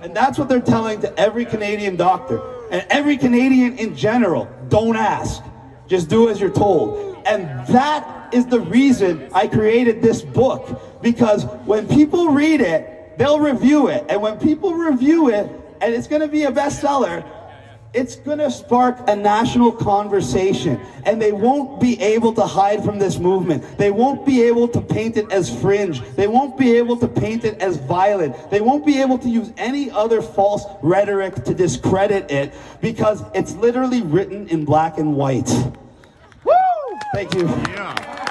And 0.00 0.14
that's 0.14 0.38
what 0.38 0.50
they're 0.50 0.60
telling 0.60 1.00
to 1.00 1.18
every 1.18 1.46
Canadian 1.46 1.96
doctor 1.96 2.42
and 2.70 2.86
every 2.90 3.16
Canadian 3.16 3.78
in 3.78 3.96
general. 3.96 4.48
Don't 4.68 4.96
ask. 4.96 5.42
Just 5.86 6.10
do 6.10 6.28
as 6.28 6.40
you're 6.40 6.50
told. 6.50 7.16
And 7.26 7.66
that 7.68 8.34
is 8.34 8.46
the 8.46 8.60
reason 8.60 9.30
I 9.32 9.48
created 9.48 10.02
this 10.02 10.20
book. 10.20 11.00
Because 11.00 11.44
when 11.64 11.88
people 11.88 12.28
read 12.28 12.60
it, 12.60 13.16
they'll 13.16 13.40
review 13.40 13.88
it. 13.88 14.04
And 14.10 14.20
when 14.20 14.38
people 14.38 14.74
review 14.74 15.30
it, 15.30 15.50
and 15.80 15.94
it's 15.94 16.06
going 16.06 16.22
to 16.22 16.28
be 16.28 16.44
a 16.44 16.52
bestseller, 16.52 17.26
it's 17.94 18.16
going 18.16 18.38
to 18.38 18.50
spark 18.50 18.98
a 19.08 19.14
national 19.14 19.70
conversation 19.70 20.80
and 21.04 21.22
they 21.22 21.32
won't 21.32 21.80
be 21.80 22.00
able 22.02 22.32
to 22.34 22.42
hide 22.42 22.84
from 22.84 22.98
this 22.98 23.18
movement. 23.18 23.78
They 23.78 23.90
won't 23.90 24.26
be 24.26 24.42
able 24.42 24.66
to 24.68 24.80
paint 24.80 25.16
it 25.16 25.30
as 25.30 25.48
fringe. 25.60 26.02
They 26.16 26.26
won't 26.26 26.58
be 26.58 26.76
able 26.76 26.96
to 26.98 27.08
paint 27.08 27.44
it 27.44 27.60
as 27.60 27.76
violent. 27.76 28.50
They 28.50 28.60
won't 28.60 28.84
be 28.84 29.00
able 29.00 29.18
to 29.18 29.28
use 29.28 29.52
any 29.56 29.90
other 29.90 30.20
false 30.20 30.64
rhetoric 30.82 31.44
to 31.44 31.54
discredit 31.54 32.30
it 32.30 32.52
because 32.80 33.22
it's 33.32 33.54
literally 33.54 34.02
written 34.02 34.48
in 34.48 34.64
black 34.64 34.98
and 34.98 35.14
white. 35.14 35.48
Woo! 36.44 36.52
Thank 37.14 37.34
you. 37.34 37.46
Yeah. 37.46 38.23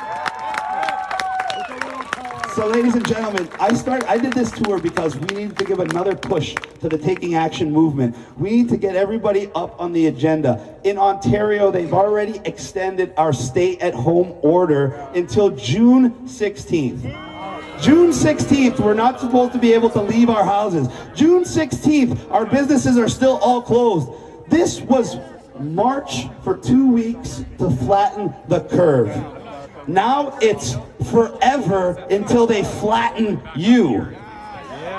So, 2.56 2.68
ladies 2.68 2.94
and 2.94 3.08
gentlemen, 3.08 3.50
I 3.60 3.74
start. 3.74 4.04
I 4.04 4.20
did 4.20 4.34
this 4.34 4.52
tour 4.52 4.80
because 4.80 5.18
we 5.18 5.36
need 5.36 5.58
to 5.58 5.66
give 5.66 5.80
another 5.80 6.16
push 6.16 6.54
to 6.82 6.88
the 6.88 7.00
Taking 7.00 7.34
Action 7.34 7.72
movement. 7.72 8.16
We 8.38 8.52
need 8.52 8.70
to 8.70 8.78
get 8.78 8.96
everybody 8.96 9.50
up 9.56 9.82
on 9.82 9.92
the 9.92 10.06
agenda. 10.06 10.78
In 10.84 11.00
Ontario, 11.00 11.72
they've 11.72 11.92
already 11.92 12.40
extended 12.46 13.12
our 13.18 13.34
stay-at-home 13.34 14.38
order 14.44 14.94
until 15.16 15.50
June 15.50 16.12
16th. 16.28 17.02
June 17.82 18.12
16th, 18.12 18.80
we're 18.80 18.94
not 18.94 19.20
supposed 19.20 19.54
to 19.54 19.60
be 19.60 19.74
able 19.74 19.90
to 19.90 20.04
leave 20.04 20.30
our 20.30 20.46
houses. 20.46 20.88
June 21.16 21.46
16th, 21.46 22.32
our 22.32 22.46
businesses 22.46 23.00
are 23.00 23.10
still 23.10 23.38
all 23.38 23.64
closed. 23.64 24.12
This 24.48 24.80
was 24.80 25.18
March 25.60 26.28
for 26.44 26.58
two 26.58 26.92
weeks 26.92 27.44
to 27.58 27.72
flatten 27.72 28.32
the 28.48 28.62
curve. 28.66 29.43
Now 29.88 30.38
it's 30.42 30.76
forever 31.12 31.92
until 32.10 32.48
they 32.48 32.64
flatten 32.64 33.42
you. 33.56 34.16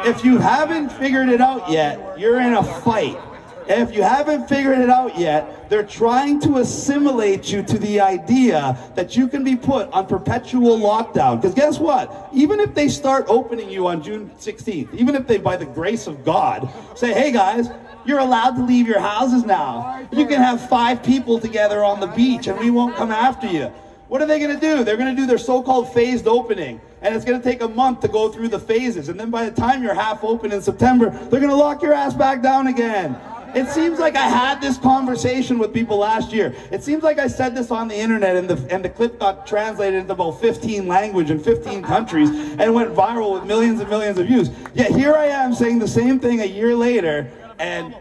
If 0.07 0.25
you 0.25 0.39
haven't 0.39 0.91
figured 0.91 1.29
it 1.29 1.41
out 1.41 1.71
yet, 1.71 2.19
you're 2.19 2.41
in 2.41 2.55
a 2.55 2.63
fight. 2.63 3.19
If 3.67 3.95
you 3.95 4.03
haven't 4.03 4.47
figured 4.47 4.79
it 4.79 4.91
out 4.91 5.19
yet, 5.19 5.71
they're 5.71 5.87
trying 5.87 6.39
to 6.41 6.59
assimilate 6.59 7.51
you 7.51 7.63
to 7.63 7.79
the 7.79 8.01
idea 8.01 8.77
that 8.95 9.17
you 9.17 9.27
can 9.27 9.43
be 9.43 9.57
put 9.57 9.91
on 9.91 10.07
perpetual 10.07 10.79
lockdown. 10.79 11.41
Because 11.41 11.55
guess 11.55 11.79
what? 11.79 12.29
Even 12.35 12.61
if 12.61 12.75
they 12.75 12.89
start 12.89 13.25
opening 13.29 13.71
you 13.71 13.87
on 13.87 14.03
June 14.03 14.31
16th, 14.39 14.93
even 14.93 15.15
if 15.15 15.27
they, 15.27 15.39
by 15.39 15.57
the 15.57 15.65
grace 15.65 16.07
of 16.07 16.23
God, 16.25 16.71
say, 16.95 17.15
hey 17.15 17.33
guys, 17.33 17.71
you're 18.05 18.19
allowed 18.19 18.57
to 18.57 18.65
leave 18.65 18.87
your 18.87 19.01
houses 19.01 19.45
now. 19.45 20.07
You 20.13 20.27
can 20.27 20.43
have 20.43 20.69
five 20.69 21.03
people 21.03 21.41
together 21.41 21.83
on 21.83 22.01
the 22.01 22.09
beach 22.09 22.47
and 22.49 22.59
we 22.59 22.71
won't 22.71 22.95
come 22.97 23.11
after 23.11 23.47
you. 23.47 23.73
What 24.15 24.23
are 24.23 24.27
they 24.27 24.39
going 24.39 24.55
to 24.55 24.61
do? 24.61 24.85
They're 24.85 24.97
going 24.97 25.13
to 25.13 25.21
do 25.21 25.27
their 25.27 25.39
so-called 25.39 25.93
phased 25.93 26.29
opening, 26.29 26.81
and 27.03 27.17
it's 27.17 27.25
going 27.25 27.37
to 27.37 27.43
take 27.43 27.63
a 27.63 27.69
month 27.69 27.99
to 28.03 28.07
go 28.07 28.31
through 28.31 28.47
the 28.47 28.61
phases. 28.61 29.09
And 29.09 29.19
then 29.19 29.29
by 29.29 29.51
the 29.51 29.61
time 29.61 29.83
you're 29.83 29.93
half 29.93 30.23
open 30.23 30.53
in 30.53 30.63
September, 30.63 31.11
they're 31.11 31.41
going 31.41 31.51
to 31.51 31.57
lock 31.57 31.83
your 31.83 31.93
ass 31.93 32.15
back 32.15 32.41
down 32.41 32.69
again. 32.69 33.19
It 33.57 33.67
seems 33.67 33.99
like 33.99 34.15
I 34.15 34.29
had 34.29 34.61
this 34.61 34.79
conversation 34.79 35.59
with 35.59 35.75
people 35.75 35.97
last 35.97 36.33
year. 36.33 36.55
It 36.71 36.85
seems 36.85 37.03
like 37.03 37.19
I 37.19 37.27
said 37.27 37.57
this 37.57 37.73
on 37.73 37.89
the 37.89 37.97
internet 37.97 38.37
and 38.37 38.49
the, 38.49 38.73
and 38.73 38.85
the 38.85 38.89
clip 38.89 39.19
got 39.19 39.49
translated 39.49 39.99
into 39.99 40.13
about 40.13 40.41
15 40.41 40.87
languages 40.87 41.33
in 41.33 41.41
15 41.41 41.83
countries 41.83 42.31
and 42.31 42.73
went 42.73 42.95
viral 42.95 43.33
with 43.33 43.43
millions 43.43 43.81
and 43.81 43.91
millions 43.91 44.17
of 44.21 44.29
views. 44.29 44.49
Yet 44.75 44.93
here 44.93 45.15
I 45.15 45.27
am 45.27 45.53
saying 45.53 45.81
the 45.81 45.89
same 45.89 46.21
thing 46.21 46.41
a 46.41 46.47
year 46.47 46.77
later 46.77 47.29
and 47.59 47.97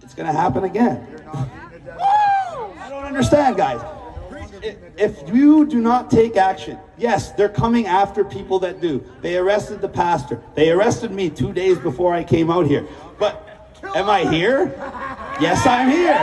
it's 0.00 0.14
going 0.14 0.26
to 0.26 0.32
happen 0.32 0.64
again. 0.64 1.06
I 1.34 2.88
don't 2.88 3.04
understand, 3.04 3.58
guys. 3.58 3.99
If 4.62 5.28
you 5.34 5.66
do 5.66 5.80
not 5.80 6.10
take 6.10 6.36
action, 6.36 6.78
yes, 6.98 7.32
they're 7.32 7.48
coming 7.48 7.86
after 7.86 8.24
people 8.24 8.58
that 8.60 8.80
do. 8.80 9.04
They 9.22 9.36
arrested 9.36 9.80
the 9.80 9.88
pastor. 9.88 10.42
They 10.54 10.70
arrested 10.70 11.10
me 11.10 11.30
two 11.30 11.52
days 11.52 11.78
before 11.78 12.14
I 12.14 12.24
came 12.24 12.50
out 12.50 12.66
here. 12.66 12.86
But 13.18 13.80
am 13.94 14.10
I 14.10 14.24
here? 14.24 14.72
Yes, 15.40 15.66
I'm 15.66 15.88
here. 15.90 16.18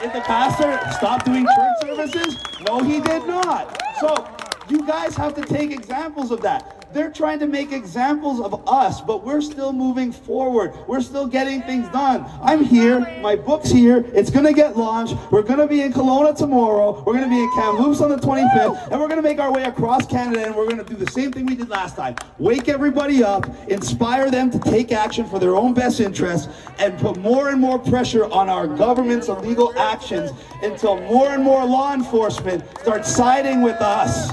Did 0.00 0.12
the 0.12 0.20
pastor 0.22 0.80
stop 0.96 1.24
doing 1.24 1.46
church 1.46 1.80
services? 1.82 2.36
No, 2.66 2.82
he 2.82 3.00
did 3.00 3.26
not. 3.26 3.80
So 4.00 4.28
you 4.68 4.84
guys 4.86 5.14
have 5.16 5.34
to 5.34 5.42
take 5.42 5.70
examples 5.70 6.32
of 6.32 6.42
that. 6.42 6.81
They're 6.92 7.10
trying 7.10 7.38
to 7.38 7.46
make 7.46 7.72
examples 7.72 8.40
of 8.40 8.68
us, 8.68 9.00
but 9.00 9.24
we're 9.24 9.40
still 9.40 9.72
moving 9.72 10.12
forward. 10.12 10.74
We're 10.86 11.00
still 11.00 11.26
getting 11.26 11.62
things 11.62 11.88
done. 11.88 12.26
I'm 12.42 12.62
here. 12.62 13.00
My 13.22 13.34
book's 13.34 13.70
here. 13.70 14.04
It's 14.12 14.30
going 14.30 14.44
to 14.44 14.52
get 14.52 14.76
launched. 14.76 15.16
We're 15.30 15.42
going 15.42 15.58
to 15.60 15.66
be 15.66 15.80
in 15.80 15.92
Kelowna 15.92 16.36
tomorrow. 16.36 17.02
We're 17.02 17.14
going 17.14 17.24
to 17.24 17.30
be 17.30 17.42
in 17.42 17.50
Kamloops 17.54 18.02
on 18.02 18.10
the 18.10 18.16
25th. 18.16 18.90
And 18.90 19.00
we're 19.00 19.08
going 19.08 19.22
to 19.22 19.26
make 19.26 19.38
our 19.38 19.50
way 19.50 19.64
across 19.64 20.06
Canada 20.06 20.44
and 20.44 20.54
we're 20.54 20.66
going 20.66 20.84
to 20.84 20.84
do 20.84 20.94
the 20.94 21.10
same 21.10 21.32
thing 21.32 21.46
we 21.46 21.54
did 21.54 21.70
last 21.70 21.96
time. 21.96 22.14
Wake 22.38 22.68
everybody 22.68 23.24
up, 23.24 23.48
inspire 23.68 24.30
them 24.30 24.50
to 24.50 24.58
take 24.58 24.92
action 24.92 25.24
for 25.26 25.38
their 25.38 25.56
own 25.56 25.72
best 25.72 26.00
interests, 26.00 26.48
and 26.78 26.98
put 26.98 27.16
more 27.16 27.48
and 27.48 27.60
more 27.60 27.78
pressure 27.78 28.26
on 28.26 28.50
our 28.50 28.66
government's 28.66 29.28
illegal 29.28 29.72
actions 29.78 30.30
until 30.62 31.00
more 31.00 31.30
and 31.30 31.42
more 31.42 31.64
law 31.64 31.94
enforcement 31.94 32.62
starts 32.80 33.14
siding 33.14 33.62
with 33.62 33.80
us. 33.80 34.32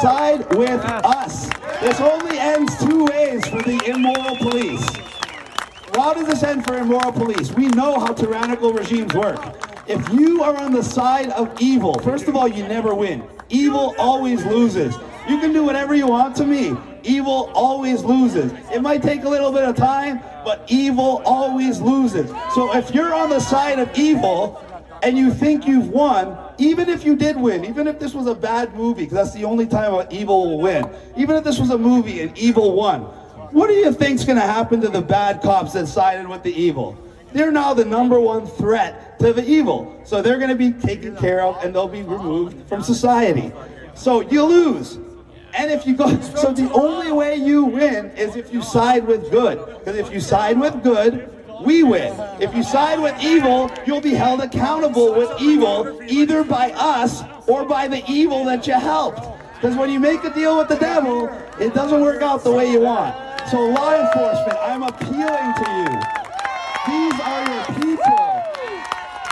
Side 0.00 0.54
with 0.54 0.80
us. 0.84 1.48
This 1.80 2.00
only 2.00 2.38
ends 2.38 2.76
two 2.84 3.04
ways 3.04 3.46
for 3.48 3.62
the 3.62 3.80
immoral 3.86 4.36
police. 4.36 4.86
How 5.94 6.14
does 6.14 6.26
this 6.26 6.42
end 6.42 6.64
for 6.64 6.78
immoral 6.78 7.12
police? 7.12 7.52
We 7.52 7.68
know 7.68 7.98
how 8.00 8.12
tyrannical 8.12 8.72
regimes 8.72 9.12
work. 9.14 9.40
If 9.86 10.08
you 10.12 10.42
are 10.42 10.56
on 10.56 10.72
the 10.72 10.82
side 10.82 11.30
of 11.30 11.60
evil, 11.60 11.94
first 12.00 12.28
of 12.28 12.36
all, 12.36 12.48
you 12.48 12.66
never 12.66 12.94
win. 12.94 13.24
Evil 13.48 13.94
always 13.98 14.44
loses. 14.46 14.96
You 15.28 15.38
can 15.38 15.52
do 15.52 15.64
whatever 15.64 15.94
you 15.94 16.06
want 16.06 16.36
to 16.36 16.46
me. 16.46 16.76
Evil 17.02 17.50
always 17.54 18.02
loses. 18.02 18.52
It 18.72 18.80
might 18.80 19.02
take 19.02 19.24
a 19.24 19.28
little 19.28 19.52
bit 19.52 19.64
of 19.64 19.76
time, 19.76 20.20
but 20.44 20.64
evil 20.68 21.22
always 21.24 21.80
loses. 21.80 22.30
So 22.54 22.74
if 22.76 22.94
you're 22.94 23.14
on 23.14 23.28
the 23.28 23.40
side 23.40 23.78
of 23.78 23.96
evil 23.98 24.64
and 25.02 25.18
you 25.18 25.32
think 25.32 25.66
you've 25.66 25.88
won, 25.88 26.38
even 26.58 26.88
if 26.88 27.04
you 27.04 27.16
did 27.16 27.36
win, 27.36 27.64
even 27.64 27.88
if 27.88 27.98
this 27.98 28.14
was 28.14 28.26
a 28.26 28.34
bad 28.34 28.74
movie, 28.74 29.02
because 29.02 29.16
that's 29.16 29.34
the 29.34 29.44
only 29.44 29.66
time 29.66 29.94
an 29.94 30.06
evil 30.10 30.50
will 30.50 30.60
win, 30.60 30.88
even 31.16 31.36
if 31.36 31.44
this 31.44 31.58
was 31.58 31.70
a 31.70 31.78
movie 31.78 32.22
and 32.22 32.36
evil 32.38 32.74
won, 32.74 33.02
what 33.52 33.66
do 33.66 33.74
you 33.74 33.92
think's 33.92 34.24
going 34.24 34.38
to 34.38 34.46
happen 34.46 34.80
to 34.80 34.88
the 34.88 35.02
bad 35.02 35.42
cops 35.42 35.72
that 35.72 35.86
sided 35.86 36.28
with 36.28 36.42
the 36.42 36.54
evil? 36.54 36.96
They're 37.32 37.50
now 37.50 37.74
the 37.74 37.84
number 37.84 38.20
one 38.20 38.46
threat 38.46 39.18
to 39.18 39.32
the 39.32 39.44
evil. 39.44 40.00
So 40.04 40.22
they're 40.22 40.38
going 40.38 40.50
to 40.50 40.54
be 40.54 40.72
taken 40.72 41.16
care 41.16 41.42
of 41.42 41.62
and 41.64 41.74
they'll 41.74 41.88
be 41.88 42.02
removed 42.02 42.68
from 42.68 42.82
society. 42.82 43.52
So 43.94 44.20
you 44.20 44.44
lose. 44.44 44.98
And 45.54 45.70
if 45.70 45.86
you 45.86 45.96
go, 45.96 46.18
so 46.20 46.52
the 46.52 46.70
only 46.72 47.12
way 47.12 47.36
you 47.36 47.64
win 47.64 48.10
is 48.12 48.36
if 48.36 48.52
you 48.52 48.62
side 48.62 49.06
with 49.06 49.30
good. 49.30 49.58
Because 49.78 49.96
if 49.96 50.12
you 50.12 50.20
side 50.20 50.58
with 50.58 50.82
good, 50.82 51.28
we 51.62 51.82
win. 51.82 52.14
If 52.40 52.54
you 52.54 52.62
side 52.62 53.00
with 53.00 53.22
evil, 53.22 53.70
you'll 53.86 54.00
be 54.00 54.14
held 54.14 54.40
accountable 54.40 55.14
with 55.14 55.40
evil, 55.40 56.00
either 56.06 56.44
by 56.44 56.72
us 56.72 57.22
or 57.46 57.64
by 57.64 57.88
the 57.88 58.02
evil 58.08 58.44
that 58.44 58.66
you 58.66 58.74
helped. 58.74 59.20
Because 59.54 59.76
when 59.76 59.90
you 59.90 60.00
make 60.00 60.24
a 60.24 60.34
deal 60.34 60.58
with 60.58 60.68
the 60.68 60.76
devil, 60.76 61.28
it 61.60 61.72
doesn't 61.74 62.00
work 62.00 62.22
out 62.22 62.42
the 62.42 62.50
way 62.50 62.70
you 62.70 62.80
want. 62.80 63.14
So 63.50 63.60
law 63.60 63.94
enforcement, 63.94 64.58
I'm 64.60 64.82
appealing 64.82 65.54
to 65.60 65.66
you. 65.78 66.22
These 66.88 67.20
are 67.20 67.42
your 67.48 67.64
people. 67.80 68.42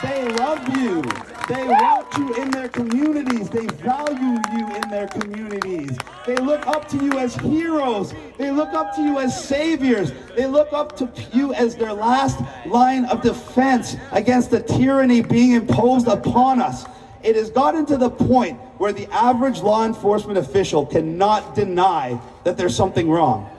They 0.03 0.29
love 0.39 0.77
you. 0.77 1.30
They 1.51 1.67
want 1.67 2.17
you 2.17 2.33
in 2.35 2.53
their 2.53 2.69
communities. 2.69 3.51
They 3.51 3.67
value 3.67 4.39
you 4.53 4.77
in 4.77 4.89
their 4.89 5.09
communities. 5.09 5.99
They 6.25 6.37
look 6.37 6.65
up 6.69 6.87
to 6.91 6.97
you 6.97 7.19
as 7.19 7.35
heroes. 7.35 8.15
They 8.39 8.53
look 8.53 8.73
up 8.73 8.95
to 8.95 9.03
you 9.03 9.19
as 9.19 9.49
saviors. 9.49 10.13
They 10.37 10.47
look 10.47 10.73
up 10.73 10.97
to 10.99 11.11
you 11.33 11.53
as 11.55 11.75
their 11.75 11.93
last 11.93 12.39
line 12.67 13.05
of 13.07 13.21
defense 13.21 13.97
against 14.13 14.53
the 14.53 14.63
tyranny 14.63 15.23
being 15.23 15.51
imposed 15.51 16.07
upon 16.07 16.61
us. 16.61 16.85
It 17.25 17.35
has 17.35 17.51
gotten 17.51 17.85
to 17.87 17.97
the 17.97 18.11
point 18.11 18.61
where 18.79 18.93
the 18.93 19.09
average 19.13 19.59
law 19.59 19.85
enforcement 19.85 20.39
official 20.39 20.87
cannot 20.87 21.57
deny 21.57 22.21
that 22.45 22.57
there's 22.57 22.77
something 22.77 23.11
wrong. 23.11 23.51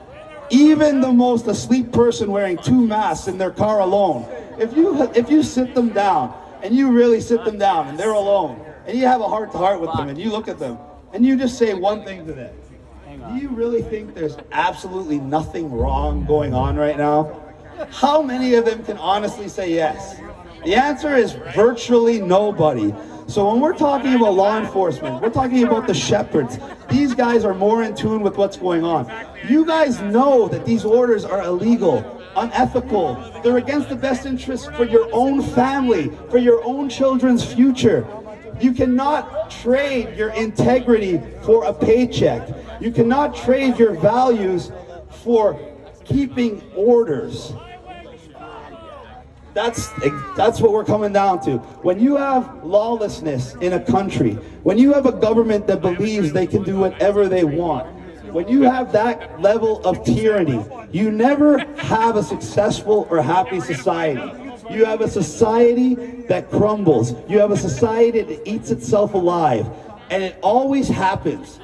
Even 0.49 1.01
the 1.01 1.12
most 1.12 1.45
asleep 1.47 1.91
person 1.91 2.32
wearing 2.32 2.58
two 2.58 2.88
masks 2.88 3.27
in 3.27 3.38
their 3.38 3.51
car 3.51 3.82
alone, 3.82 4.25
if 4.58 4.77
you 4.77 5.01
if 5.13 5.30
you 5.30 5.43
sit 5.43 5.75
them 5.75 5.89
down 5.89 6.40
and 6.63 6.76
you 6.76 6.91
really 6.91 7.21
sit 7.21 7.43
them 7.45 7.58
down 7.58 7.88
and 7.88 8.00
they're 8.00 8.12
alone 8.12 8.63
and 8.86 8.97
you 8.97 9.06
have 9.06 9.21
a 9.21 9.28
heart 9.28 9.52
to 9.52 9.58
heart 9.58 9.80
with 9.80 9.91
them 9.93 10.10
and 10.10 10.17
you 10.17 10.32
look 10.32 10.47
at 10.47 10.60
them 10.60 10.78
and 11.13 11.26
you 11.26 11.38
just 11.38 11.58
say 11.58 11.74
one 11.74 12.04
thing 12.04 12.26
to 12.26 12.34
them. 12.34 12.54
Do 13.30 13.36
you 13.36 13.50
really 13.50 13.82
think 13.84 14.15
there's 14.15 14.38
absolutely 14.52 15.19
nothing 15.19 15.71
wrong 15.71 16.26
going 16.26 16.54
on 16.54 16.76
right 16.76 16.97
now? 16.97 17.39
How 17.91 18.21
many 18.21 18.56
of 18.56 18.65
them 18.65 18.84
can 18.84 18.97
honestly 18.97 19.47
say 19.47 19.74
yes? 19.74 20.19
The 20.63 20.76
answer 20.76 21.15
is 21.15 21.34
virtually 21.56 22.19
nobody. 22.21 22.93
So 23.28 23.50
when 23.50 23.62
we're 23.62 23.78
talking 23.78 24.15
about 24.15 24.34
law 24.34 24.60
enforcement, 24.60 25.21
we're 25.21 25.30
talking 25.30 25.63
about 25.63 25.88
the 25.88 25.93
shepherds. 25.93 26.60
These 26.89 27.15
guys 27.15 27.45
are 27.45 27.54
more 27.54 27.84
in 27.84 27.95
tune 27.95 28.21
with 28.21 28.38
what's 28.38 28.58
going 28.58 28.84
on. 28.84 29.12
You 29.47 29.65
guys 29.65 30.02
know 30.02 30.47
that 30.50 30.65
these 30.65 30.84
orders 30.84 31.24
are 31.24 31.41
illegal, 31.43 32.21
unethical. 32.36 33.15
They're 33.44 33.58
against 33.58 33.89
the 33.89 33.96
best 33.96 34.26
interest 34.26 34.72
for 34.74 34.86
your 34.86 35.10
own 35.12 35.41
family, 35.41 36.12
for 36.30 36.38
your 36.38 36.63
own 36.63 36.89
children's 36.89 37.44
future. 37.44 38.08
You 38.60 38.74
cannot 38.74 39.50
trade 39.50 40.15
your 40.15 40.30
integrity 40.32 41.22
for 41.44 41.65
a 41.65 41.74
paycheck. 41.74 42.48
You 42.80 42.91
cannot 42.91 43.36
trade 43.36 43.78
your 43.78 43.94
values 43.94 44.72
for 45.10 45.60
keeping 46.06 46.62
orders. 46.76 47.54
That's 49.54 49.89
that's 50.38 50.62
what 50.62 50.72
we're 50.72 50.86
coming 50.86 51.12
down 51.12 51.41
to. 51.41 51.58
When 51.84 52.00
you 52.00 52.15
have 52.15 52.63
lawlessness 52.63 53.56
in 53.56 53.74
a 53.74 53.80
country, 53.80 54.34
when 54.63 54.78
you 54.78 54.94
have 54.94 55.06
a 55.06 55.12
government 55.12 55.67
that 55.67 55.82
believes 55.82 56.32
they 56.32 56.48
can 56.48 56.63
do 56.63 56.78
whatever 56.78 57.28
they 57.28 57.44
want, 57.44 57.88
when 58.32 58.48
you 58.48 58.63
have 58.63 58.91
that 58.94 59.41
level 59.41 59.84
of 59.86 60.04
tyranny, 60.04 60.63
you 60.91 61.12
never 61.12 61.60
have 61.76 62.15
a 62.15 62.24
successful 62.24 63.08
or 63.10 63.22
happy 63.22 63.60
society. 63.60 64.22
You 64.70 64.86
have 64.86 65.02
a 65.02 65.10
society 65.10 65.96
that 66.28 66.50
crumbles. 66.50 67.13
You 67.28 67.39
have 67.39 67.52
a 67.52 67.58
society 67.58 68.22
that 68.22 68.48
eats 68.48 68.72
itself 68.72 69.13
alive. 69.13 69.70
And 70.10 70.24
it 70.24 70.38
always 70.41 70.88
happens. 70.88 71.60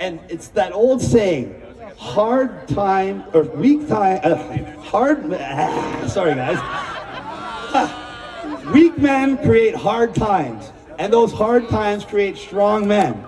And 0.00 0.20
it's 0.28 0.48
that 0.48 0.72
old 0.72 1.02
saying, 1.02 1.60
hard 1.96 2.66
time 2.68 3.24
or 3.32 3.42
weak 3.42 3.88
time, 3.88 4.20
uh, 4.22 4.36
hard, 4.82 5.22
sorry 6.10 6.34
guys. 6.34 6.58
Weak 8.72 8.96
men 8.98 9.38
create 9.38 9.74
hard 9.74 10.14
times, 10.14 10.72
and 10.98 11.12
those 11.12 11.32
hard 11.32 11.68
times 11.68 12.04
create 12.04 12.36
strong 12.36 12.86
men. 12.86 13.24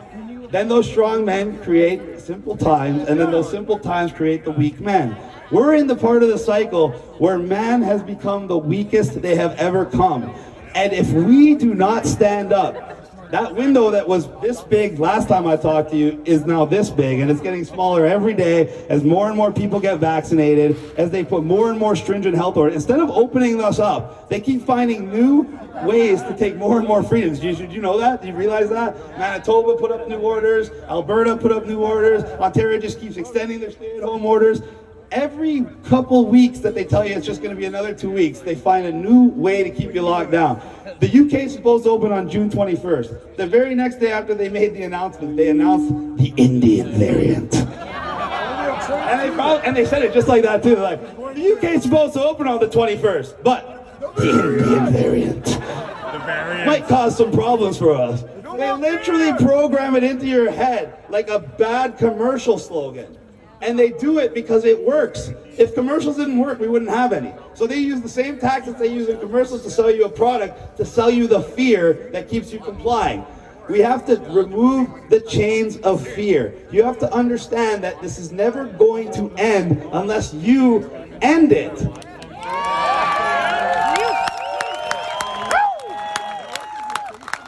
Then 0.54 0.68
those 0.68 0.88
strong 0.88 1.24
men 1.24 1.58
create 1.64 2.20
simple 2.20 2.56
times, 2.56 3.08
and 3.08 3.18
then 3.18 3.32
those 3.32 3.50
simple 3.50 3.76
times 3.76 4.12
create 4.12 4.44
the 4.44 4.52
weak 4.52 4.78
men. 4.78 5.16
We're 5.50 5.74
in 5.74 5.88
the 5.88 5.96
part 5.96 6.22
of 6.22 6.28
the 6.28 6.38
cycle 6.38 6.92
where 7.18 7.40
man 7.40 7.82
has 7.82 8.04
become 8.04 8.46
the 8.46 8.56
weakest 8.56 9.20
they 9.20 9.34
have 9.34 9.56
ever 9.58 9.84
come. 9.84 10.32
And 10.76 10.92
if 10.92 11.10
we 11.10 11.56
do 11.56 11.74
not 11.74 12.06
stand 12.06 12.52
up, 12.52 12.93
that 13.34 13.52
window 13.52 13.90
that 13.90 14.06
was 14.06 14.28
this 14.40 14.60
big 14.60 15.00
last 15.00 15.26
time 15.26 15.44
I 15.44 15.56
talked 15.56 15.90
to 15.90 15.96
you 15.96 16.22
is 16.24 16.46
now 16.46 16.64
this 16.64 16.88
big, 16.88 17.18
and 17.18 17.28
it's 17.28 17.40
getting 17.40 17.64
smaller 17.64 18.06
every 18.06 18.32
day 18.32 18.86
as 18.88 19.02
more 19.02 19.26
and 19.26 19.36
more 19.36 19.50
people 19.50 19.80
get 19.80 19.98
vaccinated, 19.98 20.76
as 20.96 21.10
they 21.10 21.24
put 21.24 21.42
more 21.42 21.68
and 21.68 21.76
more 21.76 21.96
stringent 21.96 22.36
health 22.36 22.56
orders. 22.56 22.76
Instead 22.76 23.00
of 23.00 23.10
opening 23.10 23.60
us 23.60 23.80
up, 23.80 24.28
they 24.28 24.40
keep 24.40 24.62
finding 24.62 25.10
new 25.10 25.42
ways 25.82 26.22
to 26.22 26.36
take 26.38 26.54
more 26.54 26.78
and 26.78 26.86
more 26.86 27.02
freedoms. 27.02 27.40
Did 27.40 27.58
you, 27.58 27.66
you 27.66 27.80
know 27.80 27.98
that? 27.98 28.22
Do 28.22 28.28
you 28.28 28.34
realize 28.34 28.70
that? 28.70 28.96
Manitoba 29.18 29.78
put 29.78 29.90
up 29.90 30.06
new 30.06 30.18
orders, 30.18 30.70
Alberta 30.88 31.36
put 31.36 31.50
up 31.50 31.66
new 31.66 31.80
orders, 31.80 32.22
Ontario 32.38 32.78
just 32.78 33.00
keeps 33.00 33.16
extending 33.16 33.58
their 33.58 33.72
stay-at-home 33.72 34.24
orders 34.24 34.62
every 35.10 35.66
couple 35.84 36.26
weeks 36.26 36.58
that 36.60 36.74
they 36.74 36.84
tell 36.84 37.06
you 37.06 37.14
it's 37.14 37.26
just 37.26 37.42
going 37.42 37.54
to 37.54 37.58
be 37.58 37.66
another 37.66 37.94
two 37.94 38.10
weeks, 38.10 38.40
they 38.40 38.54
find 38.54 38.86
a 38.86 38.92
new 38.92 39.28
way 39.30 39.62
to 39.62 39.70
keep 39.70 39.94
you 39.94 40.02
locked 40.02 40.30
down. 40.30 40.60
The 41.00 41.06
UK 41.06 41.44
is 41.44 41.52
supposed 41.52 41.84
to 41.84 41.90
open 41.90 42.12
on 42.12 42.28
June 42.30 42.50
21st. 42.50 43.36
The 43.36 43.46
very 43.46 43.74
next 43.74 43.96
day 43.96 44.12
after 44.12 44.34
they 44.34 44.48
made 44.48 44.74
the 44.74 44.82
announcement, 44.82 45.36
they 45.36 45.50
announced 45.50 45.88
the 46.18 46.32
Indian 46.36 46.90
variant. 46.92 47.54
And 47.54 49.20
they, 49.20 49.34
probably, 49.34 49.66
and 49.66 49.76
they 49.76 49.84
said 49.84 50.02
it 50.02 50.12
just 50.12 50.28
like 50.28 50.42
that 50.42 50.62
too. 50.62 50.74
They're 50.74 50.82
like, 50.82 51.16
the 51.34 51.52
UK 51.52 51.64
is 51.64 51.82
supposed 51.82 52.14
to 52.14 52.22
open 52.22 52.46
on 52.46 52.60
the 52.60 52.66
21st, 52.66 53.42
but 53.42 54.14
The 54.16 54.30
Indian 54.30 54.92
variant. 54.92 55.60
Might 56.66 56.86
cause 56.88 57.16
some 57.16 57.32
problems 57.32 57.78
for 57.78 57.94
us. 57.94 58.24
They 58.56 58.72
literally 58.72 59.32
program 59.44 59.96
it 59.96 60.04
into 60.04 60.26
your 60.26 60.50
head 60.50 60.96
like 61.08 61.28
a 61.28 61.40
bad 61.40 61.98
commercial 61.98 62.58
slogan. 62.58 63.18
And 63.64 63.78
they 63.78 63.90
do 63.90 64.18
it 64.18 64.34
because 64.34 64.66
it 64.66 64.84
works. 64.84 65.32
If 65.56 65.74
commercials 65.74 66.16
didn't 66.16 66.38
work, 66.38 66.60
we 66.60 66.68
wouldn't 66.68 66.90
have 66.90 67.14
any. 67.14 67.32
So 67.54 67.66
they 67.66 67.78
use 67.78 68.02
the 68.02 68.08
same 68.08 68.38
tactics 68.38 68.78
they 68.78 68.92
use 68.92 69.08
in 69.08 69.18
commercials 69.18 69.62
to 69.62 69.70
sell 69.70 69.90
you 69.90 70.04
a 70.04 70.08
product, 70.08 70.76
to 70.76 70.84
sell 70.84 71.10
you 71.10 71.26
the 71.26 71.40
fear 71.40 72.10
that 72.12 72.28
keeps 72.28 72.52
you 72.52 72.58
complying. 72.58 73.24
We 73.68 73.78
have 73.78 74.04
to 74.06 74.16
remove 74.28 75.08
the 75.08 75.20
chains 75.20 75.78
of 75.78 76.06
fear. 76.06 76.54
You 76.70 76.82
have 76.82 76.98
to 76.98 77.10
understand 77.14 77.82
that 77.84 78.02
this 78.02 78.18
is 78.18 78.30
never 78.30 78.66
going 78.66 79.10
to 79.12 79.32
end 79.38 79.82
unless 79.92 80.34
you 80.34 80.90
end 81.22 81.50
it. 81.52 81.72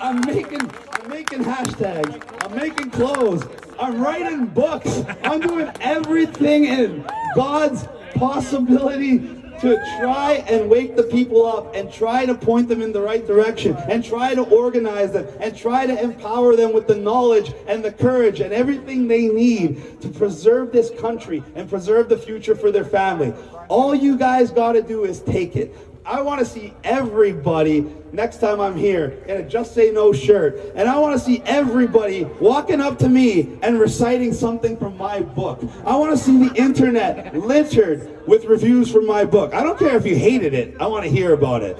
I'm 0.00 0.20
making 0.24 0.70
I'm 0.92 1.10
making 1.10 1.44
hashtags. 1.44 2.44
I'm 2.44 2.56
making 2.56 2.90
clothes. 2.90 3.65
I'm 3.78 4.00
writing 4.00 4.46
books. 4.46 5.02
I'm 5.22 5.40
doing 5.40 5.70
everything 5.80 6.64
in 6.64 7.06
God's 7.34 7.86
possibility 8.14 9.18
to 9.60 9.76
try 9.98 10.44
and 10.48 10.68
wake 10.68 10.96
the 10.96 11.02
people 11.02 11.46
up 11.46 11.74
and 11.74 11.92
try 11.92 12.26
to 12.26 12.34
point 12.34 12.68
them 12.68 12.82
in 12.82 12.92
the 12.92 13.00
right 13.00 13.26
direction 13.26 13.74
and 13.88 14.04
try 14.04 14.34
to 14.34 14.42
organize 14.42 15.12
them 15.12 15.26
and 15.40 15.56
try 15.56 15.86
to 15.86 16.02
empower 16.02 16.56
them 16.56 16.72
with 16.74 16.86
the 16.86 16.94
knowledge 16.94 17.52
and 17.66 17.84
the 17.84 17.92
courage 17.92 18.40
and 18.40 18.52
everything 18.52 19.08
they 19.08 19.28
need 19.28 20.00
to 20.00 20.08
preserve 20.08 20.72
this 20.72 20.90
country 21.00 21.42
and 21.54 21.68
preserve 21.68 22.08
the 22.08 22.18
future 22.18 22.54
for 22.54 22.70
their 22.70 22.84
family. 22.84 23.32
All 23.68 23.94
you 23.94 24.16
guys 24.18 24.50
got 24.50 24.72
to 24.72 24.82
do 24.82 25.04
is 25.04 25.20
take 25.20 25.56
it. 25.56 25.74
I 26.06 26.22
want 26.22 26.38
to 26.38 26.46
see 26.46 26.72
everybody 26.84 27.92
next 28.12 28.40
time 28.40 28.60
I'm 28.60 28.76
here 28.76 29.24
in 29.26 29.38
a 29.38 29.42
Just 29.42 29.74
Say 29.74 29.90
No 29.90 30.12
shirt. 30.12 30.60
And 30.76 30.88
I 30.88 30.96
want 30.98 31.18
to 31.18 31.24
see 31.24 31.42
everybody 31.44 32.22
walking 32.40 32.80
up 32.80 32.96
to 33.00 33.08
me 33.08 33.58
and 33.62 33.80
reciting 33.80 34.32
something 34.32 34.76
from 34.76 34.96
my 34.96 35.20
book. 35.20 35.64
I 35.84 35.96
want 35.96 36.16
to 36.16 36.24
see 36.24 36.48
the 36.48 36.54
internet 36.54 37.36
littered 37.36 38.24
with 38.28 38.44
reviews 38.44 38.92
from 38.92 39.04
my 39.04 39.24
book. 39.24 39.52
I 39.52 39.64
don't 39.64 39.80
care 39.80 39.96
if 39.96 40.06
you 40.06 40.14
hated 40.14 40.54
it, 40.54 40.80
I 40.80 40.86
want 40.86 41.02
to 41.02 41.10
hear 41.10 41.34
about 41.34 41.64
it. 41.64 41.76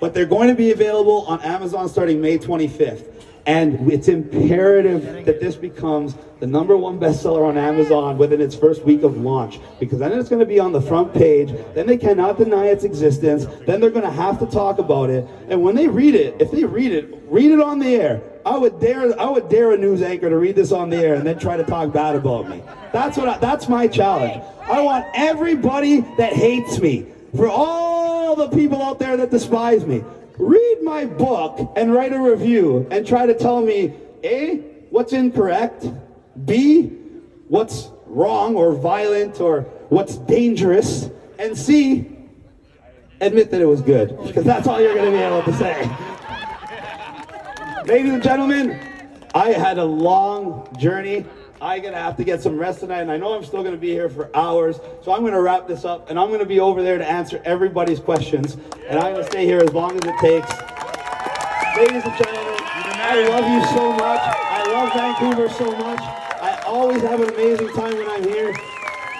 But 0.00 0.14
they're 0.14 0.24
going 0.24 0.48
to 0.48 0.54
be 0.54 0.70
available 0.70 1.26
on 1.26 1.42
Amazon 1.42 1.90
starting 1.90 2.18
May 2.18 2.38
25th. 2.38 3.15
And 3.46 3.92
it's 3.92 4.08
imperative 4.08 5.24
that 5.24 5.40
this 5.40 5.54
becomes 5.54 6.16
the 6.40 6.46
number 6.46 6.76
one 6.76 6.98
bestseller 6.98 7.46
on 7.46 7.56
Amazon 7.56 8.18
within 8.18 8.40
its 8.40 8.56
first 8.56 8.82
week 8.82 9.04
of 9.04 9.16
launch. 9.18 9.60
Because 9.78 10.00
then 10.00 10.12
it's 10.12 10.28
going 10.28 10.40
to 10.40 10.46
be 10.46 10.58
on 10.58 10.72
the 10.72 10.80
front 10.80 11.14
page. 11.14 11.52
Then 11.74 11.86
they 11.86 11.96
cannot 11.96 12.38
deny 12.38 12.66
its 12.66 12.82
existence. 12.82 13.46
Then 13.66 13.80
they're 13.80 13.90
going 13.90 14.04
to 14.04 14.10
have 14.10 14.40
to 14.40 14.46
talk 14.46 14.78
about 14.78 15.10
it. 15.10 15.28
And 15.48 15.62
when 15.62 15.76
they 15.76 15.86
read 15.86 16.16
it, 16.16 16.40
if 16.40 16.50
they 16.50 16.64
read 16.64 16.90
it, 16.92 17.22
read 17.28 17.52
it 17.52 17.60
on 17.60 17.78
the 17.78 17.94
air. 17.94 18.20
I 18.44 18.58
would 18.58 18.80
dare, 18.80 19.18
I 19.20 19.30
would 19.30 19.48
dare 19.48 19.72
a 19.72 19.76
news 19.76 20.02
anchor 20.02 20.28
to 20.28 20.36
read 20.36 20.56
this 20.56 20.72
on 20.72 20.90
the 20.90 20.96
air 20.96 21.14
and 21.14 21.26
then 21.26 21.38
try 21.38 21.56
to 21.56 21.64
talk 21.64 21.92
bad 21.92 22.16
about 22.16 22.48
me. 22.48 22.62
That's 22.92 23.16
what. 23.16 23.28
I, 23.28 23.38
that's 23.38 23.68
my 23.68 23.86
challenge. 23.86 24.42
I 24.62 24.80
want 24.80 25.06
everybody 25.14 26.00
that 26.16 26.32
hates 26.32 26.80
me, 26.80 27.06
for 27.36 27.48
all 27.48 28.34
the 28.36 28.48
people 28.48 28.82
out 28.82 28.98
there 28.98 29.16
that 29.16 29.30
despise 29.30 29.84
me, 29.84 30.04
read 30.38 30.82
my 30.82 31.04
book 31.04 31.72
and 31.76 31.92
write 31.92 32.12
a 32.12 32.20
review 32.20 32.86
and 32.90 33.06
try 33.06 33.26
to 33.26 33.34
tell 33.34 33.60
me 33.60 33.94
A, 34.22 34.56
what's 34.90 35.12
incorrect, 35.12 35.86
B, 36.44 36.92
what's 37.48 37.90
wrong 38.06 38.56
or 38.56 38.74
violent 38.74 39.40
or 39.40 39.62
what's 39.88 40.16
dangerous, 40.16 41.10
and 41.38 41.56
C, 41.56 42.10
admit 43.20 43.50
that 43.50 43.60
it 43.60 43.66
was 43.66 43.80
good. 43.80 44.16
Because 44.26 44.44
that's 44.44 44.66
all 44.66 44.80
you're 44.80 44.94
going 44.94 45.10
to 45.10 45.16
be 45.16 45.22
able 45.22 45.42
to 45.42 45.52
say. 45.54 45.90
Ladies 47.86 48.12
and 48.12 48.22
gentlemen, 48.22 48.80
I 49.34 49.50
had 49.50 49.78
a 49.78 49.84
long 49.84 50.66
journey. 50.78 51.24
I'm 51.60 51.82
gonna 51.82 51.96
have 51.96 52.16
to 52.18 52.24
get 52.24 52.42
some 52.42 52.58
rest 52.58 52.80
tonight, 52.80 53.00
and 53.00 53.10
I 53.10 53.16
know 53.16 53.32
I'm 53.34 53.44
still 53.44 53.62
gonna 53.62 53.78
be 53.78 53.90
here 53.90 54.10
for 54.10 54.28
hours. 54.34 54.78
So 55.02 55.12
I'm 55.12 55.24
gonna 55.24 55.40
wrap 55.40 55.66
this 55.66 55.86
up, 55.86 56.10
and 56.10 56.18
I'm 56.18 56.30
gonna 56.30 56.44
be 56.44 56.60
over 56.60 56.82
there 56.82 56.98
to 56.98 57.10
answer 57.10 57.40
everybody's 57.46 57.98
questions, 57.98 58.58
and 58.88 58.98
I'm 58.98 59.14
gonna 59.14 59.24
stay 59.24 59.46
here 59.46 59.60
as 59.60 59.72
long 59.72 59.92
as 59.92 60.00
it 60.04 60.18
takes. 60.20 60.50
Ladies 61.76 62.04
and 62.04 62.16
gentlemen, 62.16 62.56
I 62.62 63.26
love 63.28 63.48
you 63.48 63.64
so 63.74 63.92
much. 63.92 64.20
I 64.22 64.64
love 64.70 64.92
Vancouver 64.92 65.48
so 65.48 65.70
much. 65.76 66.00
I 66.00 66.62
always 66.66 67.00
have 67.02 67.20
an 67.20 67.30
amazing 67.32 67.68
time 67.68 67.96
when 67.96 68.08
I'm 68.08 68.22
here. 68.22 68.54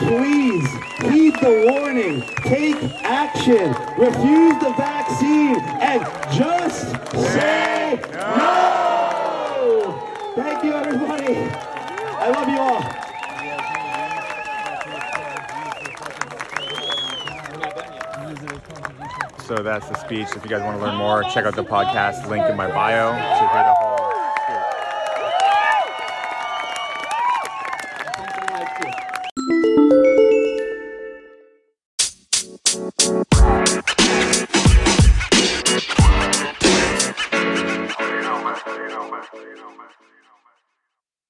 Please 0.00 0.68
heed 1.10 1.34
the 1.40 1.70
warning, 1.70 2.20
take 2.44 2.76
action, 3.02 3.74
refuse 3.96 4.58
the 4.62 4.74
vaccine, 4.76 5.58
and 5.80 6.04
just 6.36 6.90
say 7.32 7.98
no. 8.12 10.02
Thank 10.34 10.64
you, 10.64 10.74
everybody. 10.74 11.75
I 12.26 12.30
love 12.30 12.48
you 12.48 12.58
all. 12.58 12.82
So 19.46 19.62
that's 19.62 19.88
the 19.88 19.94
speech. 19.94 20.26
If 20.34 20.42
you 20.42 20.50
guys 20.50 20.62
want 20.62 20.76
to 20.76 20.84
learn 20.84 20.96
more, 20.96 21.22
check 21.22 21.44
out 21.44 21.54
the 21.54 21.62
podcast 21.62 22.28
link 22.28 22.44
in 22.50 22.56
my 22.56 22.66
bio 22.66 23.12